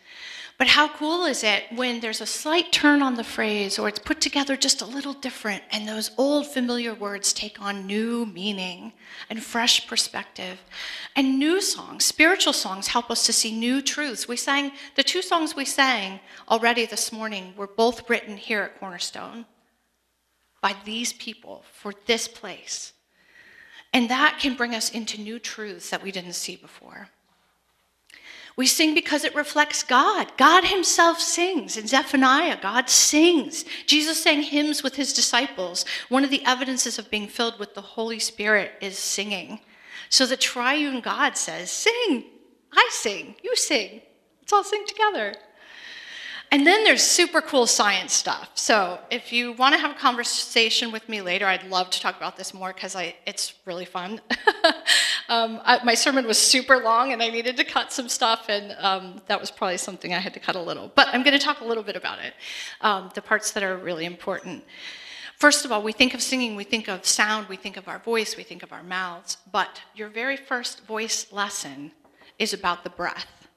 But 0.63 0.69
how 0.69 0.87
cool 0.87 1.25
is 1.25 1.43
it 1.43 1.65
when 1.75 1.99
there's 1.99 2.21
a 2.21 2.25
slight 2.25 2.71
turn 2.71 3.01
on 3.01 3.15
the 3.15 3.23
phrase 3.25 3.77
or 3.77 3.89
it's 3.89 3.99
put 3.99 4.21
together 4.21 4.55
just 4.55 4.81
a 4.81 4.85
little 4.85 5.11
different 5.11 5.61
and 5.73 5.85
those 5.85 6.11
old 6.17 6.47
familiar 6.47 6.93
words 6.93 7.33
take 7.33 7.61
on 7.61 7.85
new 7.85 8.25
meaning 8.25 8.93
and 9.29 9.43
fresh 9.43 9.85
perspective? 9.87 10.61
And 11.17 11.37
new 11.37 11.59
songs, 11.59 12.05
spiritual 12.05 12.53
songs, 12.53 12.87
help 12.87 13.11
us 13.11 13.25
to 13.25 13.33
see 13.33 13.51
new 13.51 13.81
truths. 13.81 14.29
We 14.29 14.37
sang, 14.37 14.71
the 14.95 15.03
two 15.03 15.21
songs 15.21 15.53
we 15.53 15.65
sang 15.65 16.21
already 16.47 16.85
this 16.85 17.11
morning 17.11 17.53
were 17.57 17.67
both 17.67 18.09
written 18.09 18.37
here 18.37 18.61
at 18.61 18.79
Cornerstone 18.79 19.45
by 20.61 20.77
these 20.85 21.11
people 21.11 21.65
for 21.73 21.91
this 22.05 22.29
place. 22.29 22.93
And 23.91 24.09
that 24.09 24.37
can 24.39 24.55
bring 24.55 24.73
us 24.73 24.91
into 24.91 25.19
new 25.19 25.39
truths 25.39 25.89
that 25.89 26.01
we 26.01 26.13
didn't 26.13 26.35
see 26.35 26.55
before. 26.55 27.09
We 28.55 28.67
sing 28.67 28.93
because 28.93 29.23
it 29.23 29.33
reflects 29.33 29.81
God. 29.81 30.31
God 30.37 30.63
Himself 30.65 31.19
sings. 31.19 31.75
In 31.75 31.87
Zephaniah, 31.87 32.59
God 32.61 32.89
sings. 32.89 33.65
Jesus 33.87 34.21
sang 34.21 34.43
hymns 34.43 34.83
with 34.83 34.95
His 34.95 35.11
disciples. 35.11 35.85
One 36.09 36.23
of 36.23 36.29
the 36.29 36.45
evidences 36.45 36.99
of 36.99 37.09
being 37.09 37.27
filled 37.27 37.57
with 37.57 37.73
the 37.73 37.81
Holy 37.81 38.19
Spirit 38.19 38.73
is 38.79 38.97
singing. 38.97 39.59
So 40.09 40.27
the 40.27 40.37
triune 40.37 41.01
God 41.01 41.35
says, 41.35 41.71
Sing. 41.71 42.25
I 42.71 42.89
sing. 42.91 43.35
You 43.43 43.55
sing. 43.55 44.01
Let's 44.41 44.53
all 44.53 44.63
sing 44.63 44.83
together. 44.87 45.33
And 46.51 46.67
then 46.67 46.83
there's 46.83 47.01
super 47.01 47.41
cool 47.41 47.65
science 47.65 48.13
stuff. 48.13 48.51
So 48.53 48.99
if 49.09 49.33
you 49.33 49.53
want 49.53 49.73
to 49.73 49.81
have 49.81 49.89
a 49.89 49.99
conversation 49.99 50.91
with 50.91 51.09
me 51.09 51.19
later, 51.19 51.47
I'd 51.47 51.67
love 51.67 51.89
to 51.89 51.99
talk 51.99 52.15
about 52.15 52.37
this 52.37 52.53
more 52.53 52.71
because 52.71 52.95
it's 53.25 53.55
really 53.65 53.85
fun. 53.85 54.21
um, 55.33 55.61
I, 55.63 55.83
my 55.83 55.95
sermon 55.95 56.27
was 56.27 56.37
super 56.37 56.77
long 56.77 57.11
and 57.11 57.23
I 57.23 57.29
needed 57.29 57.57
to 57.57 57.63
cut 57.63 57.91
some 57.91 58.07
stuff, 58.07 58.45
and 58.49 58.75
um, 58.77 59.21
that 59.27 59.39
was 59.39 59.49
probably 59.49 59.77
something 59.77 60.13
I 60.13 60.19
had 60.19 60.33
to 60.35 60.39
cut 60.39 60.55
a 60.55 60.61
little. 60.61 60.91
But 60.93 61.07
I'm 61.11 61.23
going 61.23 61.37
to 61.37 61.43
talk 61.43 61.61
a 61.61 61.65
little 61.65 61.83
bit 61.83 61.95
about 61.95 62.19
it, 62.19 62.33
um, 62.81 63.09
the 63.15 63.21
parts 63.21 63.51
that 63.51 63.63
are 63.63 63.77
really 63.77 64.05
important. 64.05 64.63
First 65.39 65.65
of 65.65 65.71
all, 65.71 65.81
we 65.81 65.91
think 65.91 66.13
of 66.13 66.21
singing, 66.21 66.55
we 66.55 66.63
think 66.63 66.87
of 66.87 67.05
sound, 67.05 67.49
we 67.49 67.55
think 67.55 67.77
of 67.77 67.87
our 67.87 67.99
voice, 67.99 68.37
we 68.37 68.43
think 68.43 68.61
of 68.61 68.71
our 68.71 68.83
mouths, 68.83 69.37
but 69.51 69.81
your 69.95 70.09
very 70.09 70.37
first 70.37 70.85
voice 70.85 71.31
lesson 71.31 71.91
is 72.37 72.53
about 72.53 72.83
the 72.83 72.91
breath. 72.91 73.47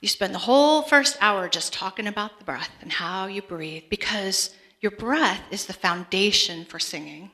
You 0.00 0.08
spend 0.08 0.32
the 0.32 0.46
whole 0.50 0.82
first 0.82 1.16
hour 1.20 1.48
just 1.48 1.72
talking 1.72 2.06
about 2.06 2.38
the 2.38 2.44
breath 2.44 2.70
and 2.82 2.92
how 2.92 3.26
you 3.26 3.42
breathe 3.42 3.84
because 3.90 4.54
your 4.80 4.92
breath 4.92 5.42
is 5.50 5.66
the 5.66 5.72
foundation 5.72 6.64
for 6.66 6.78
singing, 6.78 7.30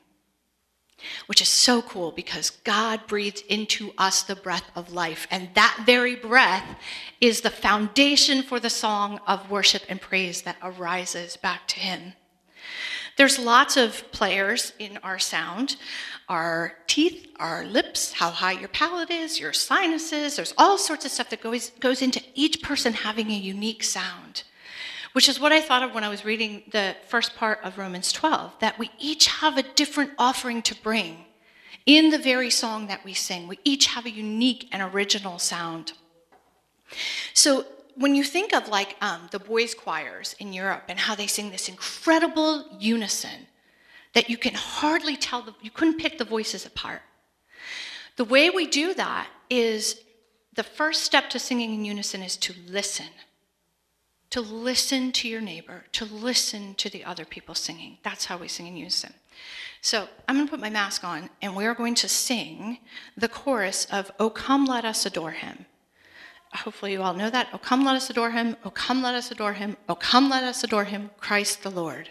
which 1.26 1.40
is 1.40 1.49
so 1.49 1.83
cool 1.83 2.12
because 2.12 2.50
God 2.50 3.07
breathed 3.07 3.42
into 3.49 3.92
us 3.99 4.23
the 4.23 4.37
breath 4.37 4.71
of 4.75 4.92
life. 4.92 5.26
And 5.30 5.50
that 5.54 5.83
very 5.87 6.16
breath 6.16 6.76
is 7.21 7.40
the 7.40 7.50
foundation 7.50 8.42
for 8.42 8.61
the 8.61 8.71
song 8.71 9.21
of 9.26 9.50
worship 9.50 9.83
and 9.88 10.00
praise 10.00 10.42
that 10.42 10.57
arises 10.62 11.37
back 11.37 11.66
to 11.69 11.80
Him. 11.80 12.14
There's 13.16 13.38
lots 13.38 13.76
of 13.76 14.11
players 14.12 14.73
in 14.78 14.99
our 15.02 15.19
sound 15.19 15.76
our 16.30 16.75
teeth, 16.87 17.26
our 17.40 17.64
lips, 17.64 18.12
how 18.12 18.30
high 18.30 18.52
your 18.52 18.69
palate 18.69 19.11
is, 19.11 19.40
your 19.40 19.52
sinuses. 19.52 20.37
There's 20.37 20.54
all 20.57 20.78
sorts 20.78 21.04
of 21.04 21.11
stuff 21.11 21.28
that 21.30 21.42
goes, 21.42 21.71
goes 21.80 22.02
into 22.02 22.23
each 22.35 22.62
person 22.62 22.92
having 22.92 23.30
a 23.30 23.37
unique 23.37 23.83
sound, 23.83 24.45
which 25.12 25.28
is 25.28 25.40
what 25.40 25.52
I 25.52 25.60
thought 25.60 25.82
of 25.82 25.94
when 25.94 26.04
I 26.04 26.08
was 26.08 26.24
reading 26.24 26.62
the 26.70 26.96
first 27.08 27.36
part 27.36 27.60
of 27.62 27.78
Romans 27.78 28.12
12 28.12 28.58
that 28.60 28.78
we 28.78 28.90
each 28.98 29.26
have 29.26 29.56
a 29.56 29.62
different 29.62 30.12
offering 30.18 30.62
to 30.62 30.74
bring 30.82 31.24
in 31.86 32.10
the 32.10 32.18
very 32.18 32.50
song 32.50 32.86
that 32.86 33.04
we 33.04 33.14
sing. 33.14 33.48
We 33.48 33.58
each 33.64 33.86
have 33.86 34.06
a 34.06 34.10
unique 34.10 34.68
and 34.72 34.82
original 34.94 35.38
sound. 35.38 35.92
So 37.34 37.64
when 37.96 38.14
you 38.14 38.24
think 38.24 38.54
of 38.54 38.68
like 38.68 38.96
um, 39.00 39.28
the 39.30 39.38
boys' 39.38 39.74
choirs 39.74 40.34
in 40.38 40.52
Europe 40.52 40.84
and 40.88 40.98
how 40.98 41.14
they 41.14 41.26
sing 41.26 41.50
this 41.50 41.68
incredible 41.68 42.66
unison, 42.78 43.46
that 44.12 44.28
you 44.28 44.36
can 44.36 44.54
hardly 44.54 45.16
tell, 45.16 45.42
the, 45.42 45.54
you 45.62 45.70
couldn't 45.70 45.98
pick 45.98 46.18
the 46.18 46.24
voices 46.24 46.66
apart. 46.66 47.02
The 48.16 48.24
way 48.24 48.50
we 48.50 48.66
do 48.66 48.94
that 48.94 49.28
is 49.48 50.00
the 50.54 50.62
first 50.62 51.02
step 51.02 51.30
to 51.30 51.38
singing 51.38 51.74
in 51.74 51.84
unison 51.84 52.22
is 52.22 52.36
to 52.38 52.54
listen. 52.66 53.06
To 54.30 54.40
listen 54.40 55.12
to 55.12 55.28
your 55.28 55.40
neighbor, 55.40 55.84
to 55.92 56.04
listen 56.04 56.75
to 56.76 56.88
the 56.88 57.04
other 57.04 57.25
people 57.25 57.54
singing. 57.54 57.99
That's 58.02 58.26
how 58.26 58.38
we 58.38 58.49
sing 58.49 58.68
in 58.68 58.76
unison. 58.76 59.12
So 59.82 60.08
I'm 60.28 60.37
going 60.37 60.46
to 60.46 60.50
put 60.50 60.60
my 60.60 60.70
mask 60.70 61.02
on, 61.04 61.30
and 61.42 61.56
we're 61.56 61.75
going 61.75 61.94
to 61.96 62.08
sing 62.08 62.78
the 63.16 63.28
chorus 63.28 63.87
of 63.90 64.12
O 64.20 64.30
Come, 64.30 64.66
Let 64.66 64.84
Us 64.84 65.04
Adore 65.04 65.32
Him. 65.32 65.66
Hopefully, 66.52 66.92
you 66.92 67.02
all 67.02 67.14
know 67.14 67.30
that. 67.30 67.49
Oh, 67.52 67.58
come, 67.58 67.84
let 67.84 67.94
us 67.94 68.10
adore 68.10 68.32
him. 68.32 68.56
Oh, 68.64 68.70
come, 68.70 69.02
let 69.02 69.14
us 69.14 69.30
adore 69.30 69.52
him. 69.52 69.76
Oh, 69.88 69.94
come, 69.94 70.28
let 70.28 70.42
us 70.42 70.64
adore 70.64 70.84
him, 70.84 71.10
Christ 71.20 71.62
the 71.62 71.70
Lord. 71.70 72.08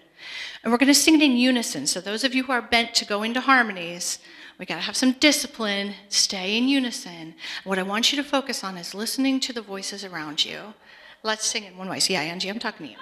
And 0.63 0.71
we're 0.71 0.77
going 0.77 0.87
to 0.87 0.93
sing 0.93 1.15
it 1.15 1.21
in 1.21 1.35
unison. 1.35 1.87
So, 1.87 1.99
those 1.99 2.23
of 2.23 2.33
you 2.33 2.43
who 2.43 2.53
are 2.53 2.61
bent 2.61 2.93
to 2.95 3.05
go 3.05 3.23
into 3.23 3.41
harmonies, 3.41 4.19
we 4.57 4.65
got 4.65 4.75
to 4.75 4.81
have 4.81 4.95
some 4.95 5.13
discipline, 5.13 5.93
stay 6.07 6.57
in 6.57 6.69
unison. 6.69 7.35
What 7.65 7.79
I 7.79 7.83
want 7.83 8.11
you 8.11 8.21
to 8.21 8.27
focus 8.27 8.63
on 8.63 8.77
is 8.77 8.93
listening 8.93 9.41
to 9.41 9.53
the 9.53 9.61
voices 9.61 10.05
around 10.05 10.45
you. 10.45 10.73
Let's 11.21 11.45
sing 11.45 11.63
it 11.63 11.75
one 11.75 11.87
voice. 11.87 12.09
Yeah, 12.09 12.21
Angie, 12.21 12.49
I'm 12.49 12.59
talking 12.59 12.85
to 12.87 12.91
you. 12.93 12.97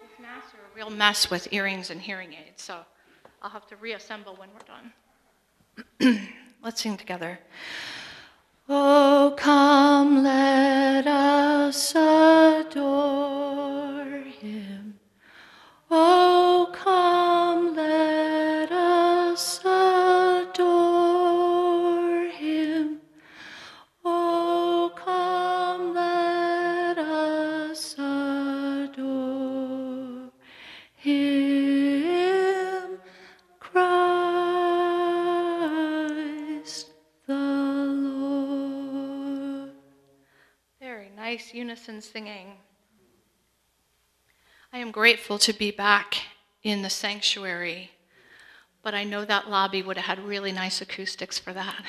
These 0.00 0.20
masks 0.20 0.54
are 0.54 0.58
a 0.58 0.76
real 0.76 0.90
mess 0.90 1.28
with 1.28 1.52
earrings 1.52 1.90
and 1.90 2.00
hearing 2.00 2.32
aids, 2.32 2.62
so 2.62 2.78
I'll 3.42 3.50
have 3.50 3.66
to 3.68 3.76
reassemble 3.76 4.36
when 4.36 4.50
we're 4.54 4.60
done. 4.60 4.92
Let's 6.62 6.80
sing 6.80 6.96
together. 6.96 7.40
Oh, 8.68 9.34
come, 9.36 10.22
let 10.22 11.08
us 11.08 11.94
adore 11.96 13.24
him. 14.38 15.00
Oh, 15.90 16.70
come, 16.72 17.74
let 17.74 18.21
nice 41.32 41.54
unison 41.54 42.02
singing. 42.02 42.58
I 44.70 44.76
am 44.76 44.90
grateful 44.90 45.38
to 45.38 45.54
be 45.54 45.70
back 45.70 46.16
in 46.62 46.82
the 46.82 46.90
sanctuary, 46.90 47.90
but 48.82 48.92
I 48.92 49.04
know 49.04 49.24
that 49.24 49.48
lobby 49.48 49.80
would 49.80 49.96
have 49.96 50.18
had 50.18 50.26
really 50.26 50.52
nice 50.52 50.82
acoustics 50.82 51.38
for 51.38 51.54
that. 51.54 51.86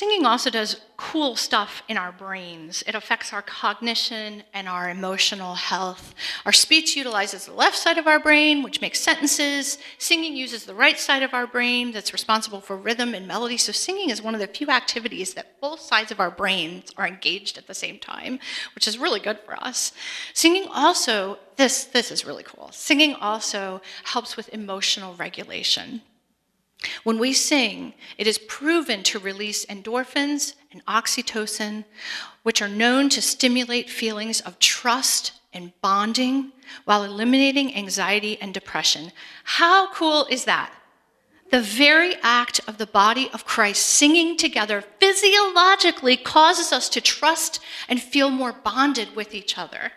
Singing 0.00 0.24
also 0.24 0.48
does 0.48 0.80
cool 0.96 1.36
stuff 1.36 1.82
in 1.86 1.98
our 1.98 2.10
brains. 2.10 2.82
It 2.86 2.94
affects 2.94 3.34
our 3.34 3.42
cognition 3.42 4.44
and 4.54 4.66
our 4.66 4.88
emotional 4.88 5.56
health. 5.56 6.14
Our 6.46 6.54
speech 6.54 6.96
utilizes 6.96 7.44
the 7.44 7.52
left 7.52 7.76
side 7.76 7.98
of 7.98 8.06
our 8.06 8.18
brain, 8.18 8.62
which 8.62 8.80
makes 8.80 8.98
sentences. 8.98 9.76
Singing 9.98 10.34
uses 10.34 10.64
the 10.64 10.74
right 10.74 10.98
side 10.98 11.22
of 11.22 11.34
our 11.34 11.46
brain 11.46 11.92
that's 11.92 12.14
responsible 12.14 12.62
for 12.62 12.78
rhythm 12.78 13.12
and 13.12 13.28
melody. 13.28 13.58
So, 13.58 13.72
singing 13.72 14.08
is 14.08 14.22
one 14.22 14.32
of 14.32 14.40
the 14.40 14.46
few 14.46 14.68
activities 14.70 15.34
that 15.34 15.60
both 15.60 15.80
sides 15.80 16.10
of 16.10 16.18
our 16.18 16.30
brains 16.30 16.94
are 16.96 17.06
engaged 17.06 17.58
at 17.58 17.66
the 17.66 17.74
same 17.74 17.98
time, 17.98 18.38
which 18.74 18.88
is 18.88 18.96
really 18.96 19.20
good 19.20 19.40
for 19.40 19.62
us. 19.62 19.92
Singing 20.32 20.66
also, 20.72 21.36
this, 21.56 21.84
this 21.84 22.10
is 22.10 22.24
really 22.24 22.42
cool. 22.42 22.70
Singing 22.72 23.16
also 23.16 23.82
helps 24.04 24.34
with 24.34 24.48
emotional 24.48 25.12
regulation. 25.16 26.00
When 27.04 27.18
we 27.18 27.32
sing, 27.32 27.94
it 28.16 28.26
is 28.26 28.38
proven 28.38 29.02
to 29.04 29.18
release 29.18 29.66
endorphins 29.66 30.54
and 30.72 30.84
oxytocin, 30.86 31.84
which 32.42 32.62
are 32.62 32.68
known 32.68 33.08
to 33.10 33.22
stimulate 33.22 33.90
feelings 33.90 34.40
of 34.40 34.58
trust 34.58 35.32
and 35.52 35.72
bonding 35.82 36.52
while 36.84 37.04
eliminating 37.04 37.74
anxiety 37.74 38.40
and 38.40 38.54
depression. 38.54 39.12
How 39.44 39.92
cool 39.92 40.26
is 40.30 40.44
that? 40.44 40.72
The 41.50 41.60
very 41.60 42.14
act 42.22 42.60
of 42.68 42.78
the 42.78 42.86
body 42.86 43.28
of 43.32 43.44
Christ 43.44 43.84
singing 43.84 44.36
together 44.36 44.84
physiologically 45.00 46.16
causes 46.16 46.72
us 46.72 46.88
to 46.90 47.00
trust 47.00 47.58
and 47.88 48.00
feel 48.00 48.30
more 48.30 48.52
bonded 48.52 49.16
with 49.16 49.34
each 49.34 49.58
other. 49.58 49.90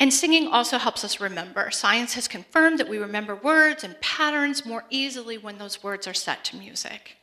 And 0.00 0.12
singing 0.12 0.48
also 0.48 0.78
helps 0.78 1.04
us 1.04 1.20
remember. 1.20 1.70
Science 1.70 2.14
has 2.14 2.26
confirmed 2.26 2.78
that 2.78 2.88
we 2.88 2.96
remember 2.96 3.34
words 3.34 3.84
and 3.84 4.00
patterns 4.00 4.64
more 4.64 4.84
easily 4.88 5.36
when 5.36 5.58
those 5.58 5.82
words 5.82 6.08
are 6.08 6.14
set 6.14 6.42
to 6.46 6.56
music. 6.56 7.18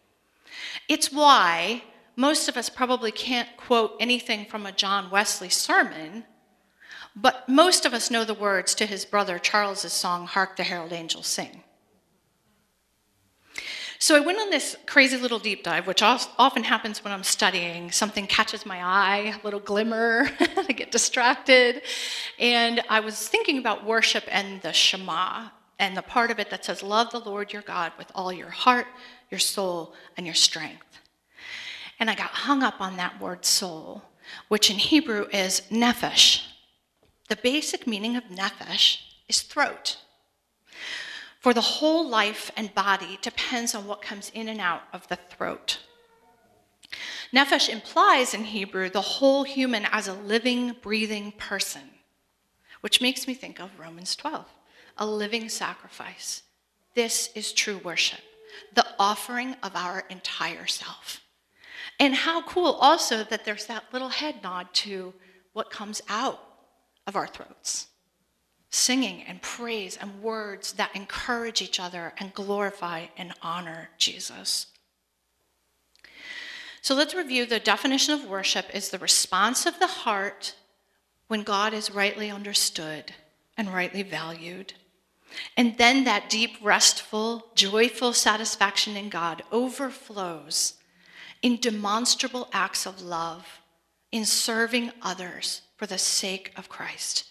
It's 0.88 1.12
why 1.12 1.84
most 2.16 2.48
of 2.48 2.56
us 2.56 2.70
probably 2.70 3.12
can't 3.12 3.50
quote 3.58 3.96
anything 4.00 4.46
from 4.46 4.68
a 4.68 4.72
John 4.72 5.10
Wesley 5.10 5.50
sermon, 5.50 6.26
but 7.16 7.50
most 7.50 7.84
of 7.84 7.96
us 7.96 8.12
know 8.12 8.24
the 8.24 8.36
words 8.36 8.76
to 8.76 8.86
his 8.86 9.06
brother 9.06 9.40
Charles's 9.40 9.94
song, 9.94 10.28
Hark 10.28 10.56
the 10.56 10.64
Herald 10.64 10.94
Angels 10.94 11.26
Sing. 11.26 11.64
So 14.00 14.16
I 14.16 14.20
went 14.20 14.38
on 14.38 14.52
this 14.52 14.78
crazy 14.86 15.18
little 15.18 15.40
deep 15.40 15.64
dive, 15.64 15.88
which 15.88 16.04
often 16.04 16.64
happens 16.64 17.04
when 17.04 17.12
I'm 17.12 17.24
studying. 17.24 17.92
Something 17.92 18.28
catches 18.28 18.64
my 18.64 18.84
eye, 18.84 19.36
a 19.40 19.44
little 19.44 19.60
glimmer, 19.60 20.30
I 20.40 20.72
get 20.72 20.92
distracted. 20.92 21.82
And 22.38 22.82
I 22.90 23.00
was 23.00 23.28
thinking 23.28 23.58
about 23.58 23.86
worship 23.86 24.24
and 24.30 24.62
the 24.62 24.72
Shema, 24.72 25.50
and 25.80 25.98
the 25.98 26.04
part 26.04 26.30
of 26.30 26.40
it 26.40 26.52
that 26.52 26.64
says, 26.64 26.84
Love 26.84 27.10
the 27.10 27.20
Lord 27.20 27.52
your 27.52 27.64
God 27.64 27.92
with 27.98 28.12
all 28.14 28.32
your 28.32 28.52
heart, 28.52 28.86
your 29.32 29.40
soul, 29.40 29.96
and 30.16 30.28
your 30.28 30.36
strength. 30.36 31.00
And 32.00 32.10
I 32.10 32.16
got 32.16 32.30
hung 32.30 32.62
up 32.62 32.80
on 32.80 32.98
that 32.98 33.20
word 33.20 33.46
soul, 33.46 34.04
which 34.48 34.70
in 34.70 34.78
Hebrew 34.78 35.28
is 35.34 35.64
nephesh. 35.72 36.44
The 37.30 37.36
basic 37.36 37.88
meaning 37.88 38.16
of 38.16 38.26
nephesh 38.26 39.00
is 39.28 39.42
throat. 39.42 39.98
For 41.40 41.54
the 41.54 41.62
whole 41.62 42.08
life 42.08 42.52
and 42.58 42.74
body 42.74 43.20
depends 43.22 43.76
on 43.76 43.88
what 43.88 44.02
comes 44.02 44.32
in 44.34 44.50
and 44.50 44.60
out 44.60 44.84
of 44.92 45.08
the 45.08 45.16
throat. 45.16 45.80
Nephesh 47.34 47.70
implies 47.70 48.34
in 48.34 48.46
Hebrew 48.46 48.90
the 48.90 49.02
whole 49.02 49.44
human 49.44 49.86
as 49.92 50.08
a 50.08 50.14
living, 50.14 50.76
breathing 50.82 51.34
person, 51.34 51.82
which 52.82 53.02
makes 53.02 53.28
me 53.28 53.34
think 53.34 53.60
of 53.60 53.78
Romans 53.80 54.16
12, 54.16 54.46
a 54.98 55.06
living 55.06 55.50
sacrifice. 55.50 56.44
This 56.96 57.30
is 57.36 57.52
true 57.52 57.80
worship, 57.84 58.22
the 58.74 58.88
offering 58.98 59.56
of 59.62 59.76
our 59.76 60.06
entire 60.10 60.66
self. 60.66 61.22
And 62.00 62.16
how 62.16 62.42
cool 62.44 62.78
also 62.80 63.24
that 63.26 63.44
there's 63.46 63.66
that 63.66 63.86
little 63.92 64.10
head 64.10 64.42
nod 64.42 64.74
to 64.74 65.14
what 65.54 65.70
comes 65.70 66.02
out 66.10 66.40
of 67.06 67.16
our 67.16 67.28
throats 67.28 67.88
singing 68.70 69.24
and 69.24 69.42
praise 69.42 69.98
and 69.98 70.22
words 70.22 70.74
that 70.74 70.96
encourage 70.96 71.62
each 71.62 71.80
other 71.80 72.14
and 72.18 72.34
glorify 72.34 73.06
and 73.18 73.34
honor 73.42 73.90
Jesus. 73.98 74.68
So 76.82 76.96
let's 76.96 77.16
review 77.16 77.46
the 77.46 77.60
definition 77.60 78.14
of 78.14 78.30
worship 78.30 78.66
is 78.74 78.90
the 78.90 79.00
response 79.00 79.66
of 79.66 79.80
the 79.80 79.88
heart 79.88 80.56
when 81.28 81.44
God 81.44 81.74
is 81.74 81.92
rightly 81.92 82.30
understood 82.30 83.14
and 83.58 83.74
rightly 83.74 84.04
valued. 84.04 84.74
And 85.58 85.78
then 85.78 86.06
that 86.06 86.30
deep, 86.30 86.58
restful, 86.62 87.48
joyful 87.56 88.14
satisfaction 88.14 88.96
in 88.96 89.10
God 89.10 89.44
overflows 89.52 90.76
in 91.42 91.58
demonstrable 91.58 92.48
acts 92.54 92.86
of 92.86 93.02
love, 93.02 93.62
in 94.12 94.26
serving 94.26 94.92
others 95.02 95.62
for 95.76 95.86
the 95.86 95.98
sake 95.98 96.54
of 96.56 96.70
Christ. 96.70 97.26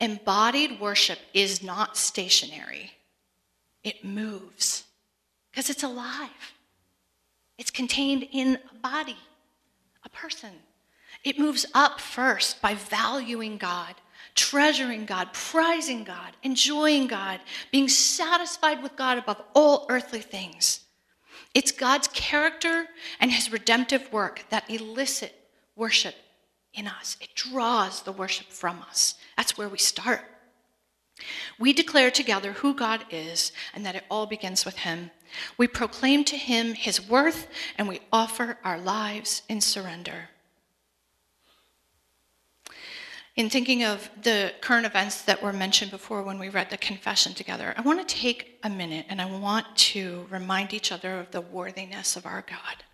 Embodied 0.00 0.80
worship 0.80 1.18
is 1.32 1.62
not 1.62 1.96
stationary, 1.96 2.92
it 3.82 4.04
moves 4.04 4.84
because 5.50 5.70
it's 5.70 5.82
alive. 5.82 6.52
It's 7.58 7.70
contained 7.70 8.28
in 8.32 8.58
a 8.70 8.74
body. 8.80 9.16
a 10.04 10.08
person. 10.10 10.50
It 11.24 11.38
moves 11.38 11.66
up 11.74 11.98
first 12.00 12.62
by 12.62 12.74
valuing 12.74 13.56
God, 13.56 13.94
treasuring 14.34 15.04
God, 15.04 15.32
prizing 15.32 16.04
God, 16.04 16.36
enjoying 16.44 17.08
God, 17.08 17.40
being 17.72 17.88
satisfied 17.88 18.82
with 18.82 18.94
God 18.94 19.18
above 19.18 19.42
all 19.54 19.86
earthly 19.88 20.20
things. 20.20 20.80
It's 21.54 21.72
God's 21.72 22.06
character 22.08 22.86
and 23.18 23.32
his 23.32 23.50
redemptive 23.50 24.12
work 24.12 24.44
that 24.50 24.70
elicit 24.70 25.34
worship 25.74 26.14
in 26.74 26.86
us. 26.86 27.16
It 27.20 27.34
draws 27.34 28.02
the 28.02 28.12
worship 28.12 28.46
from 28.48 28.82
us. 28.88 29.14
That's 29.36 29.58
where 29.58 29.68
we 29.68 29.78
start. 29.78 30.20
We 31.58 31.72
declare 31.72 32.10
together 32.10 32.52
who 32.52 32.74
God 32.74 33.04
is 33.10 33.52
and 33.74 33.84
that 33.86 33.96
it 33.96 34.04
all 34.10 34.26
begins 34.26 34.64
with 34.64 34.78
him. 34.78 35.10
We 35.56 35.66
proclaim 35.66 36.24
to 36.24 36.36
him 36.36 36.74
his 36.74 37.08
worth 37.08 37.48
and 37.78 37.88
we 37.88 38.00
offer 38.12 38.58
our 38.64 38.78
lives 38.78 39.42
in 39.48 39.60
surrender. 39.60 40.30
In 43.34 43.50
thinking 43.50 43.84
of 43.84 44.08
the 44.22 44.54
current 44.62 44.86
events 44.86 45.22
that 45.22 45.42
were 45.42 45.52
mentioned 45.52 45.90
before 45.90 46.22
when 46.22 46.38
we 46.38 46.48
read 46.48 46.70
the 46.70 46.78
confession 46.78 47.34
together, 47.34 47.74
I 47.76 47.82
want 47.82 48.06
to 48.06 48.14
take 48.14 48.58
a 48.62 48.70
minute 48.70 49.06
and 49.10 49.20
I 49.20 49.26
want 49.26 49.66
to 49.76 50.26
remind 50.30 50.72
each 50.72 50.90
other 50.90 51.20
of 51.20 51.30
the 51.32 51.42
worthiness 51.42 52.16
of 52.16 52.24
our 52.24 52.42
God. 52.48 52.84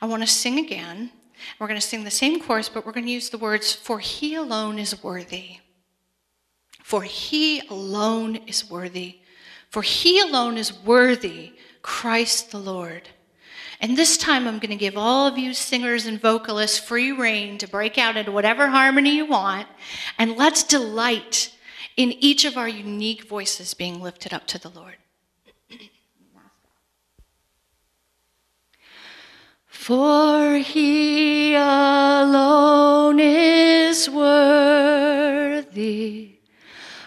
I 0.00 0.06
want 0.06 0.22
to 0.22 0.28
sing 0.28 0.58
again. 0.58 1.12
We're 1.58 1.68
going 1.68 1.80
to 1.80 1.86
sing 1.86 2.04
the 2.04 2.10
same 2.10 2.40
chorus, 2.40 2.68
but 2.68 2.84
we're 2.84 2.92
going 2.92 3.06
to 3.06 3.12
use 3.12 3.30
the 3.30 3.38
words, 3.38 3.74
For 3.74 3.98
he 3.98 4.34
alone 4.34 4.78
is 4.78 5.02
worthy. 5.02 5.58
For 6.82 7.02
he 7.02 7.60
alone 7.68 8.36
is 8.36 8.70
worthy. 8.70 9.20
For 9.70 9.82
he 9.82 10.20
alone 10.20 10.56
is 10.56 10.72
worthy, 10.72 11.52
Christ 11.82 12.50
the 12.50 12.58
Lord. 12.58 13.08
And 13.80 13.96
this 13.96 14.16
time 14.16 14.46
I'm 14.46 14.58
going 14.58 14.70
to 14.70 14.76
give 14.76 14.96
all 14.96 15.26
of 15.26 15.36
you 15.36 15.52
singers 15.52 16.06
and 16.06 16.20
vocalists 16.20 16.78
free 16.78 17.12
reign 17.12 17.58
to 17.58 17.68
break 17.68 17.98
out 17.98 18.16
into 18.16 18.32
whatever 18.32 18.68
harmony 18.68 19.16
you 19.16 19.26
want. 19.26 19.68
And 20.18 20.36
let's 20.36 20.62
delight 20.64 21.52
in 21.96 22.12
each 22.12 22.44
of 22.44 22.56
our 22.56 22.68
unique 22.68 23.24
voices 23.24 23.74
being 23.74 24.00
lifted 24.00 24.32
up 24.32 24.46
to 24.48 24.58
the 24.58 24.70
Lord. 24.70 24.96
For 29.86 30.56
he 30.56 31.54
alone 31.54 33.20
is 33.20 34.10
worthy. 34.10 35.60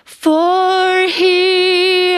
For 0.06 1.02
he 1.10 2.16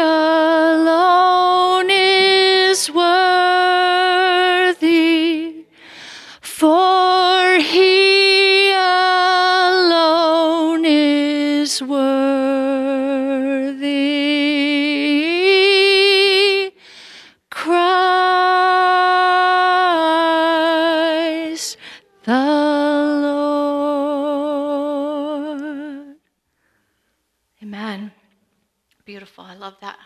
love 29.61 29.75
that 29.79 29.97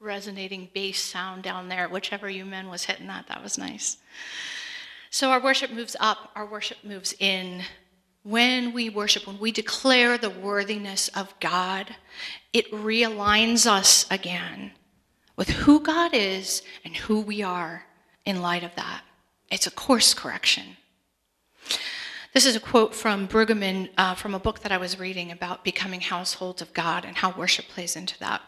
resonating 0.00 0.68
bass 0.74 1.00
sound 1.00 1.42
down 1.44 1.68
there. 1.68 1.88
Whichever 1.88 2.28
you 2.28 2.44
men 2.44 2.68
was 2.68 2.84
hitting 2.84 3.06
that, 3.06 3.28
that 3.28 3.42
was 3.42 3.56
nice. 3.56 3.96
So 5.10 5.30
our 5.30 5.40
worship 5.42 5.70
moves 5.70 5.96
up, 6.00 6.30
our 6.34 6.44
worship 6.44 6.78
moves 6.82 7.14
in. 7.18 7.62
When 8.24 8.72
we 8.72 8.90
worship, 8.90 9.26
when 9.26 9.38
we 9.38 9.52
declare 9.52 10.18
the 10.18 10.28
worthiness 10.30 11.08
of 11.08 11.32
God, 11.38 11.94
it 12.52 12.70
realigns 12.72 13.66
us 13.66 14.04
again 14.10 14.72
with 15.36 15.50
who 15.50 15.80
God 15.80 16.12
is 16.12 16.62
and 16.84 16.96
who 16.96 17.20
we 17.20 17.42
are 17.42 17.84
in 18.24 18.42
light 18.42 18.64
of 18.64 18.74
that. 18.74 19.02
It's 19.50 19.68
a 19.68 19.70
course 19.70 20.12
correction. 20.12 20.76
This 22.34 22.44
is 22.44 22.56
a 22.56 22.60
quote 22.60 22.94
from 22.94 23.28
Brueggemann 23.28 23.90
uh, 23.96 24.16
from 24.16 24.34
a 24.34 24.40
book 24.40 24.60
that 24.60 24.72
I 24.72 24.78
was 24.78 24.98
reading 24.98 25.30
about 25.30 25.62
becoming 25.62 26.00
households 26.00 26.60
of 26.60 26.74
God 26.74 27.04
and 27.04 27.16
how 27.16 27.30
worship 27.30 27.68
plays 27.68 27.94
into 27.94 28.18
that. 28.18 28.42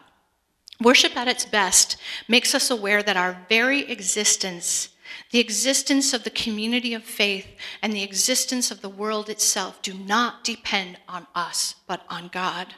Worship 0.81 1.17
at 1.17 1.27
its 1.27 1.45
best 1.45 1.97
makes 2.29 2.55
us 2.55 2.71
aware 2.71 3.03
that 3.03 3.17
our 3.17 3.45
very 3.49 3.81
existence, 3.91 4.89
the 5.31 5.39
existence 5.39 6.13
of 6.13 6.23
the 6.23 6.29
community 6.29 6.93
of 6.93 7.03
faith, 7.03 7.47
and 7.81 7.91
the 7.91 8.03
existence 8.03 8.71
of 8.71 8.79
the 8.79 8.87
world 8.87 9.29
itself 9.29 9.81
do 9.81 9.93
not 9.93 10.45
depend 10.45 10.97
on 11.07 11.27
us, 11.35 11.75
but 11.85 12.03
on 12.09 12.29
God. 12.29 12.75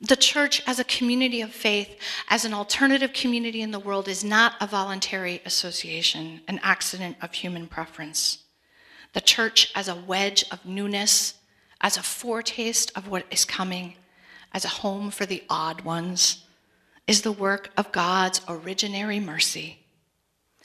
The 0.00 0.16
church, 0.16 0.62
as 0.66 0.80
a 0.80 0.84
community 0.84 1.40
of 1.40 1.52
faith, 1.52 1.96
as 2.28 2.44
an 2.44 2.52
alternative 2.52 3.12
community 3.12 3.62
in 3.62 3.70
the 3.70 3.78
world, 3.78 4.08
is 4.08 4.24
not 4.24 4.54
a 4.60 4.66
voluntary 4.66 5.40
association, 5.46 6.40
an 6.48 6.58
accident 6.62 7.16
of 7.22 7.32
human 7.32 7.68
preference. 7.68 8.38
The 9.12 9.20
church, 9.20 9.70
as 9.76 9.86
a 9.86 9.94
wedge 9.94 10.44
of 10.50 10.66
newness, 10.66 11.34
as 11.80 11.96
a 11.96 12.02
foretaste 12.02 12.90
of 12.96 13.08
what 13.08 13.26
is 13.30 13.44
coming, 13.44 13.94
as 14.52 14.64
a 14.64 14.68
home 14.68 15.10
for 15.10 15.24
the 15.24 15.44
odd 15.48 15.82
ones, 15.82 16.45
is 17.06 17.22
the 17.22 17.32
work 17.32 17.70
of 17.76 17.92
God's 17.92 18.40
originary 18.40 19.22
mercy. 19.22 19.80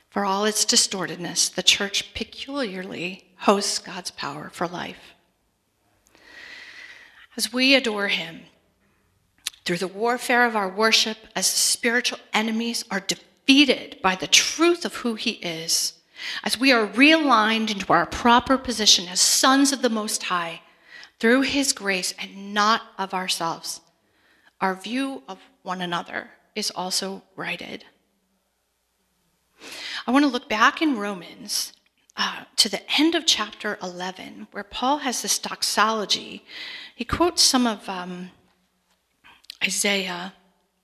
For 0.10 0.26
all 0.26 0.46
its 0.46 0.66
distortedness, 0.66 1.50
the 1.50 1.64
church 1.64 2.14
peculiarly 2.14 3.26
hosts 3.38 3.80
God's 3.80 4.12
power 4.12 4.50
for 4.52 4.68
life. 4.68 5.14
As 7.38 7.54
we 7.54 7.76
adore 7.76 8.10
Him, 8.10 8.42
through 9.64 9.78
the 9.78 9.88
warfare 9.88 10.46
of 10.46 10.56
our 10.56 10.68
worship, 10.68 11.18
as 11.36 11.46
spiritual 11.46 12.20
enemies 12.34 12.84
are 12.92 13.00
defeated 13.00 14.00
by 14.02 14.16
the 14.16 14.28
truth 14.28 14.84
of 14.84 14.96
who 14.96 15.16
He 15.16 15.32
is, 15.32 15.94
as 16.44 16.60
we 16.60 16.72
are 16.72 16.88
realigned 16.88 17.72
into 17.72 17.94
our 17.94 18.06
proper 18.06 18.58
position 18.58 19.08
as 19.08 19.22
sons 19.22 19.72
of 19.72 19.82
the 19.82 19.90
Most 19.90 20.24
High 20.24 20.62
through 21.20 21.42
His 21.42 21.72
grace 21.72 22.14
and 22.20 22.54
not 22.54 22.82
of 22.98 23.14
ourselves, 23.14 23.80
our 24.60 24.76
view 24.76 25.24
of 25.28 25.40
one 25.64 25.82
another 25.82 26.32
is 26.56 26.72
also 26.72 27.24
righted. 27.36 27.86
I 30.08 30.12
want 30.12 30.24
to 30.24 30.32
look 30.32 30.50
back 30.50 30.82
in 30.82 30.98
Romans 30.98 31.74
uh, 32.18 32.44
to 32.58 32.70
the 32.70 32.82
end 33.00 33.16
of 33.16 33.26
chapter 33.26 33.78
11, 33.82 34.48
where 34.52 34.64
Paul 34.64 35.00
has 35.00 35.22
this 35.22 35.40
doxology. 35.40 36.44
He 36.96 37.06
quotes 37.06 37.42
some 37.42 37.66
of 37.68 37.88
um, 37.88 38.32
Isaiah 39.64 40.34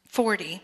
40. 0.08 0.62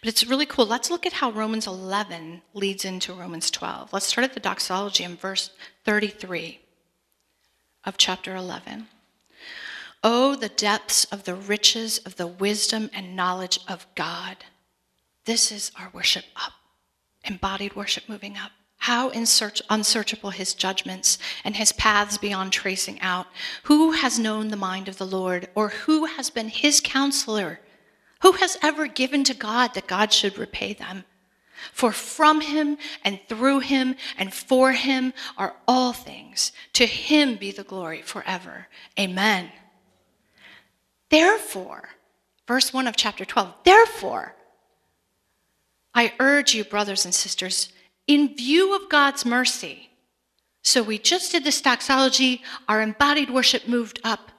But 0.00 0.08
it's 0.08 0.26
really 0.26 0.46
cool. 0.46 0.66
Let's 0.66 0.90
look 0.90 1.06
at 1.06 1.14
how 1.14 1.30
Romans 1.30 1.66
11 1.66 2.42
leads 2.52 2.84
into 2.84 3.12
Romans 3.12 3.50
12. 3.50 3.92
Let's 3.92 4.06
start 4.06 4.24
at 4.24 4.34
the 4.34 4.40
doxology 4.40 5.02
in 5.04 5.16
verse 5.16 5.50
33 5.84 6.60
of 7.84 7.96
chapter 7.96 8.36
11. 8.36 8.86
Oh, 10.06 10.36
the 10.36 10.50
depths 10.50 11.06
of 11.06 11.24
the 11.24 11.34
riches 11.34 11.96
of 12.04 12.16
the 12.16 12.26
wisdom 12.26 12.90
and 12.92 13.16
knowledge 13.16 13.58
of 13.66 13.86
God. 13.94 14.36
This 15.24 15.50
is 15.50 15.72
our 15.80 15.90
worship 15.94 16.26
up, 16.36 16.52
embodied 17.24 17.74
worship 17.74 18.06
moving 18.06 18.36
up. 18.36 18.52
How 18.76 19.10
search, 19.24 19.62
unsearchable 19.70 20.28
his 20.28 20.52
judgments 20.52 21.16
and 21.42 21.56
his 21.56 21.72
paths 21.72 22.18
beyond 22.18 22.52
tracing 22.52 23.00
out. 23.00 23.26
Who 23.62 23.92
has 23.92 24.18
known 24.18 24.48
the 24.48 24.56
mind 24.56 24.88
of 24.88 24.98
the 24.98 25.06
Lord, 25.06 25.48
or 25.54 25.70
who 25.70 26.04
has 26.04 26.28
been 26.28 26.48
his 26.48 26.82
counselor? 26.84 27.60
Who 28.20 28.32
has 28.32 28.58
ever 28.62 28.86
given 28.86 29.24
to 29.24 29.32
God 29.32 29.72
that 29.72 29.86
God 29.86 30.12
should 30.12 30.36
repay 30.36 30.74
them? 30.74 31.04
For 31.72 31.92
from 31.92 32.42
him 32.42 32.76
and 33.02 33.20
through 33.26 33.60
him 33.60 33.96
and 34.18 34.34
for 34.34 34.72
him 34.72 35.14
are 35.38 35.56
all 35.66 35.94
things. 35.94 36.52
To 36.74 36.84
him 36.84 37.36
be 37.36 37.52
the 37.52 37.64
glory 37.64 38.02
forever. 38.02 38.68
Amen. 39.00 39.50
Therefore, 41.14 41.90
verse 42.48 42.72
1 42.72 42.88
of 42.88 42.96
chapter 42.96 43.24
12, 43.24 43.54
therefore, 43.62 44.34
I 45.94 46.12
urge 46.18 46.56
you, 46.56 46.64
brothers 46.64 47.04
and 47.04 47.14
sisters, 47.14 47.68
in 48.08 48.34
view 48.34 48.74
of 48.74 48.90
God's 48.90 49.24
mercy. 49.24 49.90
So 50.64 50.82
we 50.82 50.98
just 50.98 51.30
did 51.30 51.44
this 51.44 51.60
doxology, 51.60 52.42
our 52.68 52.82
embodied 52.82 53.30
worship 53.30 53.68
moved 53.68 54.00
up. 54.02 54.32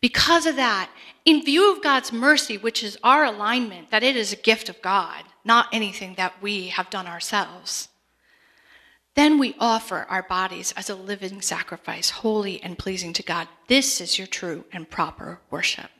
Because 0.00 0.44
of 0.44 0.56
that, 0.56 0.90
in 1.24 1.44
view 1.44 1.72
of 1.72 1.84
God's 1.84 2.12
mercy, 2.12 2.58
which 2.58 2.82
is 2.82 2.98
our 3.04 3.24
alignment, 3.24 3.92
that 3.92 4.02
it 4.02 4.16
is 4.16 4.32
a 4.32 4.46
gift 4.50 4.68
of 4.68 4.82
God, 4.82 5.22
not 5.44 5.68
anything 5.72 6.16
that 6.16 6.42
we 6.42 6.66
have 6.66 6.90
done 6.90 7.06
ourselves, 7.06 7.86
then 9.14 9.38
we 9.38 9.54
offer 9.58 10.06
our 10.08 10.22
bodies 10.22 10.72
as 10.76 10.88
a 10.88 10.94
living 10.94 11.42
sacrifice, 11.42 12.10
holy 12.10 12.62
and 12.62 12.78
pleasing 12.78 13.12
to 13.14 13.22
God. 13.22 13.48
This 13.68 14.00
is 14.00 14.18
your 14.18 14.26
true 14.26 14.64
and 14.72 14.88
proper 14.88 15.40
worship. 15.50 15.90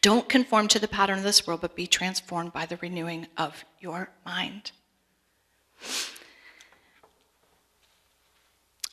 Don't 0.00 0.28
conform 0.28 0.68
to 0.68 0.78
the 0.78 0.88
pattern 0.88 1.18
of 1.18 1.24
this 1.24 1.46
world, 1.46 1.60
but 1.60 1.76
be 1.76 1.86
transformed 1.86 2.52
by 2.52 2.66
the 2.66 2.76
renewing 2.78 3.28
of 3.36 3.64
your 3.80 4.10
mind. 4.26 4.72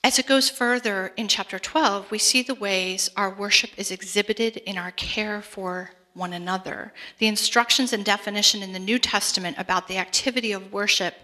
As 0.04 0.18
it 0.18 0.28
goes 0.28 0.50
further 0.50 1.12
in 1.18 1.28
chapter 1.28 1.60
12, 1.60 2.10
we 2.10 2.18
see 2.18 2.42
the 2.42 2.56
ways 2.56 3.10
our 3.18 3.30
worship 3.30 3.72
is 3.76 3.92
exhibited 3.92 4.58
in 4.58 4.78
our 4.78 4.92
care 4.92 5.42
for 5.42 5.92
one 6.14 6.32
another. 6.34 6.94
The 7.18 7.28
instructions 7.28 7.92
and 7.92 8.06
definition 8.06 8.64
in 8.64 8.72
the 8.72 8.80
New 8.80 8.98
Testament 8.98 9.58
about 9.60 9.88
the 9.88 9.98
activity 9.98 10.52
of 10.52 10.72
worship 10.72 11.16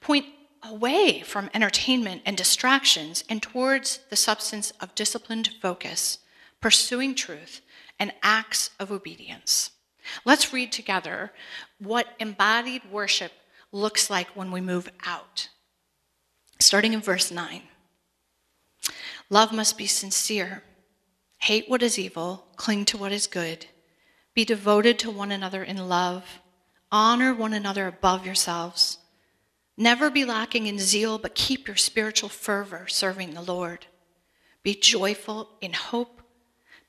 point 0.00 0.26
away 0.62 1.20
from 1.20 1.50
entertainment 1.54 2.22
and 2.24 2.36
distractions 2.36 3.24
and 3.28 3.42
towards 3.42 4.00
the 4.10 4.16
substance 4.16 4.72
of 4.80 4.94
disciplined 4.94 5.50
focus, 5.60 6.18
pursuing 6.60 7.14
truth, 7.14 7.60
and 7.98 8.12
acts 8.22 8.70
of 8.78 8.92
obedience. 8.92 9.72
Let's 10.24 10.52
read 10.52 10.72
together 10.72 11.32
what 11.78 12.14
embodied 12.18 12.82
worship 12.90 13.32
looks 13.72 14.08
like 14.08 14.28
when 14.28 14.50
we 14.50 14.60
move 14.60 14.88
out. 15.04 15.48
Starting 16.60 16.92
in 16.92 17.00
verse 17.00 17.30
9. 17.30 17.62
Love 19.30 19.52
must 19.52 19.76
be 19.76 19.86
sincere. 19.86 20.62
Hate 21.42 21.68
what 21.68 21.82
is 21.82 21.98
evil, 21.98 22.46
cling 22.56 22.84
to 22.86 22.96
what 22.96 23.12
is 23.12 23.26
good. 23.26 23.66
Be 24.34 24.44
devoted 24.44 24.98
to 25.00 25.10
one 25.10 25.30
another 25.30 25.62
in 25.62 25.88
love. 25.88 26.24
Honor 26.90 27.34
one 27.34 27.52
another 27.52 27.86
above 27.86 28.24
yourselves. 28.24 28.98
Never 29.80 30.10
be 30.10 30.24
lacking 30.24 30.66
in 30.66 30.80
zeal, 30.80 31.18
but 31.18 31.36
keep 31.36 31.68
your 31.68 31.76
spiritual 31.76 32.28
fervor 32.28 32.88
serving 32.88 33.34
the 33.34 33.40
Lord. 33.40 33.86
Be 34.64 34.74
joyful 34.74 35.50
in 35.60 35.72
hope, 35.72 36.20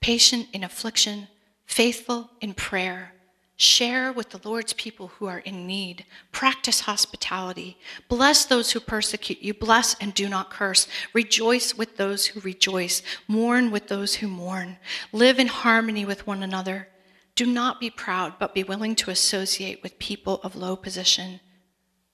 patient 0.01 0.47
in 0.53 0.63
affliction, 0.63 1.27
faithful 1.67 2.31
in 2.41 2.55
prayer. 2.55 3.13
Share 3.57 4.11
with 4.11 4.31
the 4.31 4.41
Lord's 4.43 4.73
people 4.73 5.09
who 5.09 5.27
are 5.27 5.37
in 5.37 5.67
need. 5.67 6.03
Practice 6.31 6.79
hospitality. 6.79 7.77
Bless 8.07 8.43
those 8.45 8.71
who 8.71 8.79
persecute 8.79 9.43
you. 9.43 9.53
Bless 9.53 9.95
and 10.01 10.11
do 10.15 10.27
not 10.27 10.49
curse. 10.49 10.87
Rejoice 11.13 11.75
with 11.75 11.97
those 11.97 12.25
who 12.25 12.39
rejoice. 12.39 13.03
Mourn 13.27 13.69
with 13.69 13.87
those 13.87 14.15
who 14.15 14.27
mourn. 14.27 14.77
Live 15.11 15.37
in 15.37 15.47
harmony 15.47 16.05
with 16.05 16.25
one 16.25 16.41
another. 16.41 16.87
Do 17.35 17.45
not 17.45 17.79
be 17.79 17.91
proud, 17.91 18.39
but 18.39 18.55
be 18.55 18.63
willing 18.63 18.95
to 18.95 19.11
associate 19.11 19.83
with 19.83 19.99
people 19.99 20.39
of 20.41 20.55
low 20.55 20.75
position. 20.75 21.39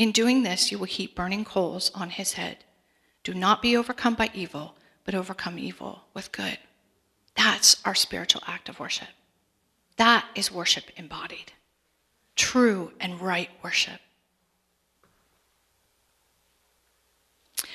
In 0.00 0.12
doing 0.12 0.44
this, 0.44 0.72
you 0.72 0.78
will 0.78 0.86
heap 0.86 1.14
burning 1.14 1.44
coals 1.44 1.90
on 1.94 2.08
his 2.08 2.32
head. 2.32 2.64
Do 3.22 3.34
not 3.34 3.60
be 3.60 3.76
overcome 3.76 4.14
by 4.14 4.30
evil, 4.32 4.74
but 5.04 5.14
overcome 5.14 5.58
evil 5.58 6.04
with 6.14 6.32
good. 6.32 6.56
That's 7.34 7.76
our 7.84 7.94
spiritual 7.94 8.42
act 8.46 8.70
of 8.70 8.80
worship. 8.80 9.10
That 9.98 10.24
is 10.34 10.50
worship 10.50 10.84
embodied. 10.96 11.52
True 12.34 12.92
and 12.98 13.20
right 13.20 13.50
worship. 13.62 14.00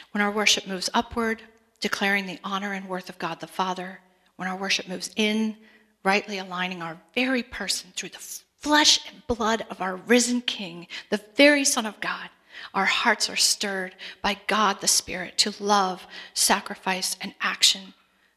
When 0.09 0.23
our 0.23 0.31
worship 0.31 0.65
moves 0.65 0.89
upward, 0.95 1.43
declaring 1.79 2.25
the 2.25 2.39
honor 2.43 2.73
and 2.73 2.89
worth 2.89 3.07
of 3.07 3.19
God 3.19 3.39
the 3.39 3.45
Father, 3.45 3.99
when 4.35 4.47
our 4.47 4.57
worship 4.57 4.87
moves 4.87 5.11
in, 5.15 5.57
rightly 6.03 6.39
aligning 6.39 6.81
our 6.81 6.99
very 7.13 7.43
person 7.43 7.91
through 7.95 8.09
the 8.09 8.17
flesh 8.65 8.99
and 9.07 9.27
blood 9.27 9.63
of 9.69 9.79
our 9.79 9.95
risen 9.95 10.41
King, 10.41 10.87
the 11.11 11.21
very 11.35 11.63
Son 11.63 11.85
of 11.85 11.99
God, 11.99 12.31
our 12.73 12.85
hearts 12.85 13.29
are 13.29 13.35
stirred 13.35 13.93
by 14.23 14.35
God 14.47 14.81
the 14.81 14.87
Spirit 14.87 15.37
to 15.37 15.53
love, 15.63 16.07
sacrifice, 16.33 17.15
and 17.21 17.35
action 17.39 17.93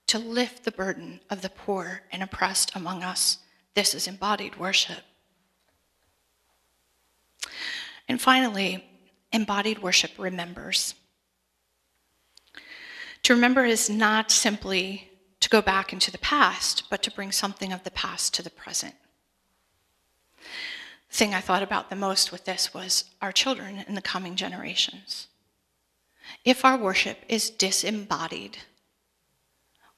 to 0.07 0.19
lift 0.19 0.65
the 0.65 0.71
burden 0.71 1.21
of 1.31 1.41
the 1.41 1.49
poor 1.49 2.03
and 2.13 2.23
oppressed 2.23 2.77
among 2.77 3.03
us. 3.03 3.39
This 3.73 3.95
is 3.95 4.07
embodied 4.07 4.59
worship. 4.59 5.01
And 8.07 8.21
finally, 8.21 8.85
embodied 9.33 9.79
worship 9.79 10.11
remembers. 10.19 10.95
To 13.23 13.33
remember 13.33 13.65
is 13.65 13.89
not 13.89 14.31
simply 14.31 15.11
to 15.41 15.49
go 15.49 15.63
back 15.63 15.95
into 15.95 16.11
the 16.11 16.19
past, 16.19 16.83
but 16.91 17.03
to 17.05 17.11
bring 17.11 17.33
something 17.33 17.73
of 17.73 17.83
the 17.85 17.91
past 17.91 18.35
to 18.35 18.43
the 18.43 18.51
present. 18.51 18.95
Thing 21.19 21.35
I 21.35 21.41
thought 21.41 21.65
about 21.65 21.91
the 21.91 21.97
most 21.97 22.31
with 22.31 22.45
this 22.45 22.73
was 22.73 23.03
our 23.21 23.33
children 23.33 23.85
in 23.89 23.97
the 23.97 24.01
coming 24.01 24.37
generations. 24.37 25.27
If 26.45 26.65
our 26.65 26.79
worship 26.79 27.19
is 27.29 27.51
disembodied, 27.51 28.59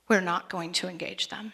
we're 0.08 0.22
not 0.22 0.48
going 0.48 0.72
to 0.72 0.88
engage 0.88 1.28
them. 1.28 1.52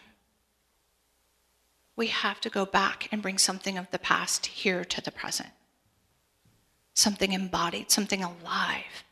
We 1.97 2.07
have 2.07 2.39
to 2.39 2.49
go 2.49 2.65
back 2.65 3.09
and 3.11 3.21
bring 3.21 3.37
something 3.37 3.77
of 3.77 3.91
the 3.91 3.99
past 3.99 4.45
here 4.45 4.85
to 4.85 5.01
the 5.01 5.11
present. 5.11 5.49
Something 6.93 7.33
embodied, 7.33 7.91
something 7.91 8.23
alive. 8.23 9.03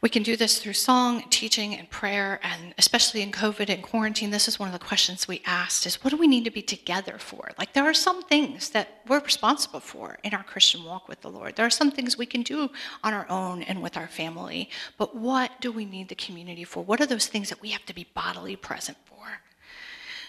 We 0.00 0.08
can 0.08 0.22
do 0.22 0.36
this 0.36 0.58
through 0.58 0.74
song, 0.74 1.24
teaching, 1.28 1.74
and 1.74 1.90
prayer, 1.90 2.38
and 2.44 2.72
especially 2.78 3.20
in 3.20 3.32
COVID 3.32 3.68
and 3.68 3.82
quarantine, 3.82 4.30
this 4.30 4.46
is 4.46 4.58
one 4.58 4.68
of 4.68 4.72
the 4.72 4.84
questions 4.84 5.26
we 5.26 5.42
asked 5.44 5.86
is 5.86 6.04
what 6.04 6.10
do 6.10 6.16
we 6.16 6.28
need 6.28 6.44
to 6.44 6.52
be 6.52 6.62
together 6.62 7.18
for? 7.18 7.50
Like 7.58 7.72
there 7.72 7.84
are 7.84 7.94
some 7.94 8.22
things 8.22 8.70
that 8.70 9.02
we're 9.08 9.18
responsible 9.18 9.80
for 9.80 10.18
in 10.22 10.34
our 10.34 10.44
Christian 10.44 10.84
walk 10.84 11.08
with 11.08 11.20
the 11.20 11.30
Lord. 11.30 11.56
There 11.56 11.66
are 11.66 11.70
some 11.70 11.90
things 11.90 12.16
we 12.16 12.26
can 12.26 12.42
do 12.42 12.70
on 13.02 13.12
our 13.12 13.28
own 13.28 13.62
and 13.62 13.82
with 13.82 13.96
our 13.96 14.06
family, 14.06 14.70
but 14.98 15.16
what 15.16 15.60
do 15.60 15.72
we 15.72 15.84
need 15.84 16.08
the 16.08 16.14
community 16.14 16.62
for? 16.62 16.84
What 16.84 17.00
are 17.00 17.06
those 17.06 17.26
things 17.26 17.48
that 17.48 17.60
we 17.60 17.70
have 17.70 17.84
to 17.86 17.94
be 17.94 18.06
bodily 18.14 18.54
present 18.54 18.98
for? 19.04 19.40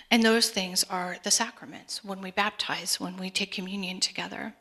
And 0.10 0.24
those 0.24 0.50
things 0.50 0.84
are 0.90 1.18
the 1.22 1.30
sacraments, 1.30 2.04
when 2.04 2.22
we 2.22 2.32
baptize, 2.32 3.00
when 3.00 3.18
we 3.18 3.30
take 3.30 3.52
communion 3.52 4.00
together. 4.00 4.56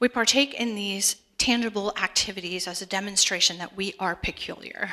We 0.00 0.08
partake 0.08 0.54
in 0.54 0.74
these 0.74 1.14
tangible 1.42 1.92
activities 2.00 2.68
as 2.68 2.80
a 2.80 2.86
demonstration 2.86 3.58
that 3.58 3.76
we 3.76 3.92
are 3.98 4.14
peculiar. 4.14 4.90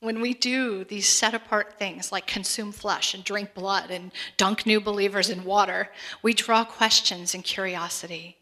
When 0.00 0.20
we 0.20 0.34
do 0.34 0.82
these 0.82 1.06
set 1.06 1.32
apart 1.32 1.78
things 1.78 2.10
like 2.10 2.26
consume 2.26 2.72
flesh 2.72 3.14
and 3.14 3.22
drink 3.22 3.54
blood 3.54 3.88
and 3.88 4.10
dunk 4.36 4.66
new 4.66 4.80
believers 4.80 5.30
in 5.30 5.44
water, 5.44 5.92
we 6.22 6.34
draw 6.34 6.64
questions 6.64 7.36
and 7.36 7.44
curiosity. 7.44 8.36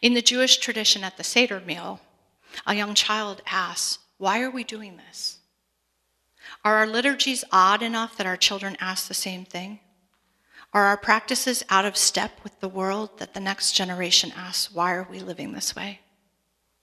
In 0.00 0.14
the 0.14 0.22
Jewish 0.22 0.56
tradition 0.56 1.04
at 1.04 1.18
the 1.18 1.22
Seder 1.22 1.60
meal, 1.60 2.00
a 2.66 2.74
young 2.74 2.94
child 2.94 3.42
asks, 3.46 3.98
Why 4.16 4.40
are 4.40 4.50
we 4.50 4.64
doing 4.64 4.96
this? 4.96 5.40
Are 6.64 6.76
our 6.76 6.86
liturgies 6.86 7.44
odd 7.52 7.82
enough 7.82 8.16
that 8.16 8.26
our 8.26 8.38
children 8.38 8.78
ask 8.80 9.06
the 9.06 9.12
same 9.12 9.44
thing? 9.44 9.80
Are 10.72 10.86
our 10.86 10.96
practices 10.96 11.62
out 11.68 11.84
of 11.84 11.98
step 11.98 12.40
with 12.42 12.58
the 12.60 12.70
world 12.70 13.18
that 13.18 13.34
the 13.34 13.40
next 13.40 13.72
generation 13.72 14.32
asks, 14.34 14.72
Why 14.72 14.94
are 14.94 15.06
we 15.10 15.18
living 15.18 15.52
this 15.52 15.76
way? 15.76 16.00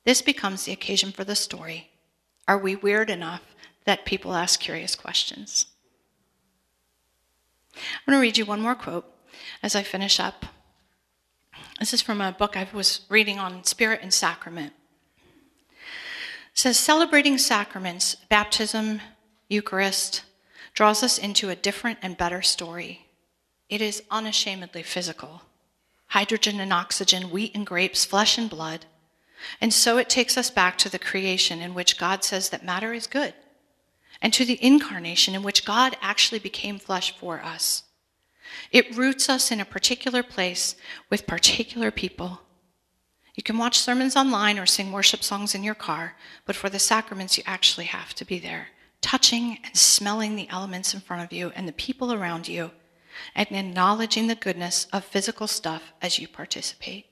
This 0.04 0.22
becomes 0.22 0.66
the 0.66 0.72
occasion 0.72 1.12
for 1.12 1.24
the 1.24 1.36
story. 1.36 1.92
Are 2.48 2.58
we 2.58 2.76
weird 2.76 3.10
enough 3.10 3.42
that 3.86 4.06
people 4.06 4.34
ask 4.34 4.60
curious 4.60 4.96
questions? 4.96 5.68
I'm 7.76 7.82
going 8.08 8.18
to 8.18 8.22
read 8.22 8.38
you 8.38 8.46
one 8.46 8.62
more 8.62 8.76
quote 8.76 9.06
as 9.64 9.76
I 9.76 9.84
finish 9.84 10.20
up. 10.20 10.46
This 11.80 11.94
is 11.94 12.02
from 12.02 12.22
a 12.22 12.32
book 12.32 12.58
I 12.58 12.68
was 12.74 13.02
reading 13.10 13.40
on 13.40 13.64
spirit 13.64 14.02
and 14.02 14.14
sacrament. 14.14 14.74
It 15.72 16.60
says 16.60 16.78
celebrating 16.78 17.38
sacraments, 17.38 18.16
baptism, 18.30 19.02
Eucharist, 19.50 20.24
draws 20.74 21.04
us 21.04 21.18
into 21.18 21.50
a 21.50 21.56
different 21.56 22.00
and 22.02 22.18
better 22.18 22.42
story. 22.42 23.08
It 23.70 23.82
is 23.82 24.04
unashamedly 24.12 24.84
physical. 24.84 25.44
Hydrogen 26.08 26.60
and 26.60 26.74
oxygen, 26.74 27.30
wheat 27.30 27.56
and 27.56 27.66
grapes, 27.66 28.04
flesh 28.04 28.38
and 28.38 28.50
blood. 28.50 28.86
And 29.60 29.74
so 29.74 29.98
it 29.98 30.10
takes 30.10 30.38
us 30.38 30.50
back 30.50 30.78
to 30.80 30.90
the 30.90 31.00
creation 31.00 31.62
in 31.62 31.74
which 31.74 31.98
God 32.00 32.24
says 32.24 32.50
that 32.50 32.66
matter 32.66 32.94
is 32.94 33.08
good, 33.08 33.34
and 34.22 34.34
to 34.34 34.46
the 34.46 34.64
incarnation 34.64 35.36
in 35.36 35.44
which 35.44 35.66
God 35.66 35.98
actually 36.02 36.40
became 36.40 36.78
flesh 36.80 37.16
for 37.18 37.42
us. 37.42 37.84
It 38.72 38.96
roots 38.96 39.30
us 39.30 39.52
in 39.52 39.60
a 39.60 39.66
particular 39.66 40.24
place 40.24 40.76
with 41.10 41.28
particular 41.28 41.92
people. 41.92 42.42
You 43.34 43.44
can 43.44 43.58
watch 43.58 43.80
sermons 43.80 44.16
online 44.16 44.60
or 44.60 44.66
sing 44.66 44.92
worship 44.92 45.24
songs 45.24 45.56
in 45.56 45.64
your 45.64 45.76
car, 45.76 46.16
but 46.46 46.56
for 46.56 46.70
the 46.70 46.80
sacraments, 46.80 47.38
you 47.38 47.44
actually 47.48 47.86
have 47.86 48.14
to 48.16 48.26
be 48.26 48.40
there, 48.40 48.68
touching 49.00 49.58
and 49.64 49.76
smelling 49.76 50.36
the 50.36 50.50
elements 50.50 50.94
in 50.94 51.00
front 51.00 51.24
of 51.24 51.32
you 51.32 51.52
and 51.56 51.68
the 51.68 51.74
people 51.74 52.14
around 52.14 52.48
you, 52.48 52.72
and 53.34 53.48
acknowledging 53.52 54.28
the 54.28 54.36
goodness 54.36 54.86
of 54.92 55.06
physical 55.06 55.48
stuff 55.48 55.94
as 56.02 56.20
you 56.20 56.28
participate. 56.28 57.06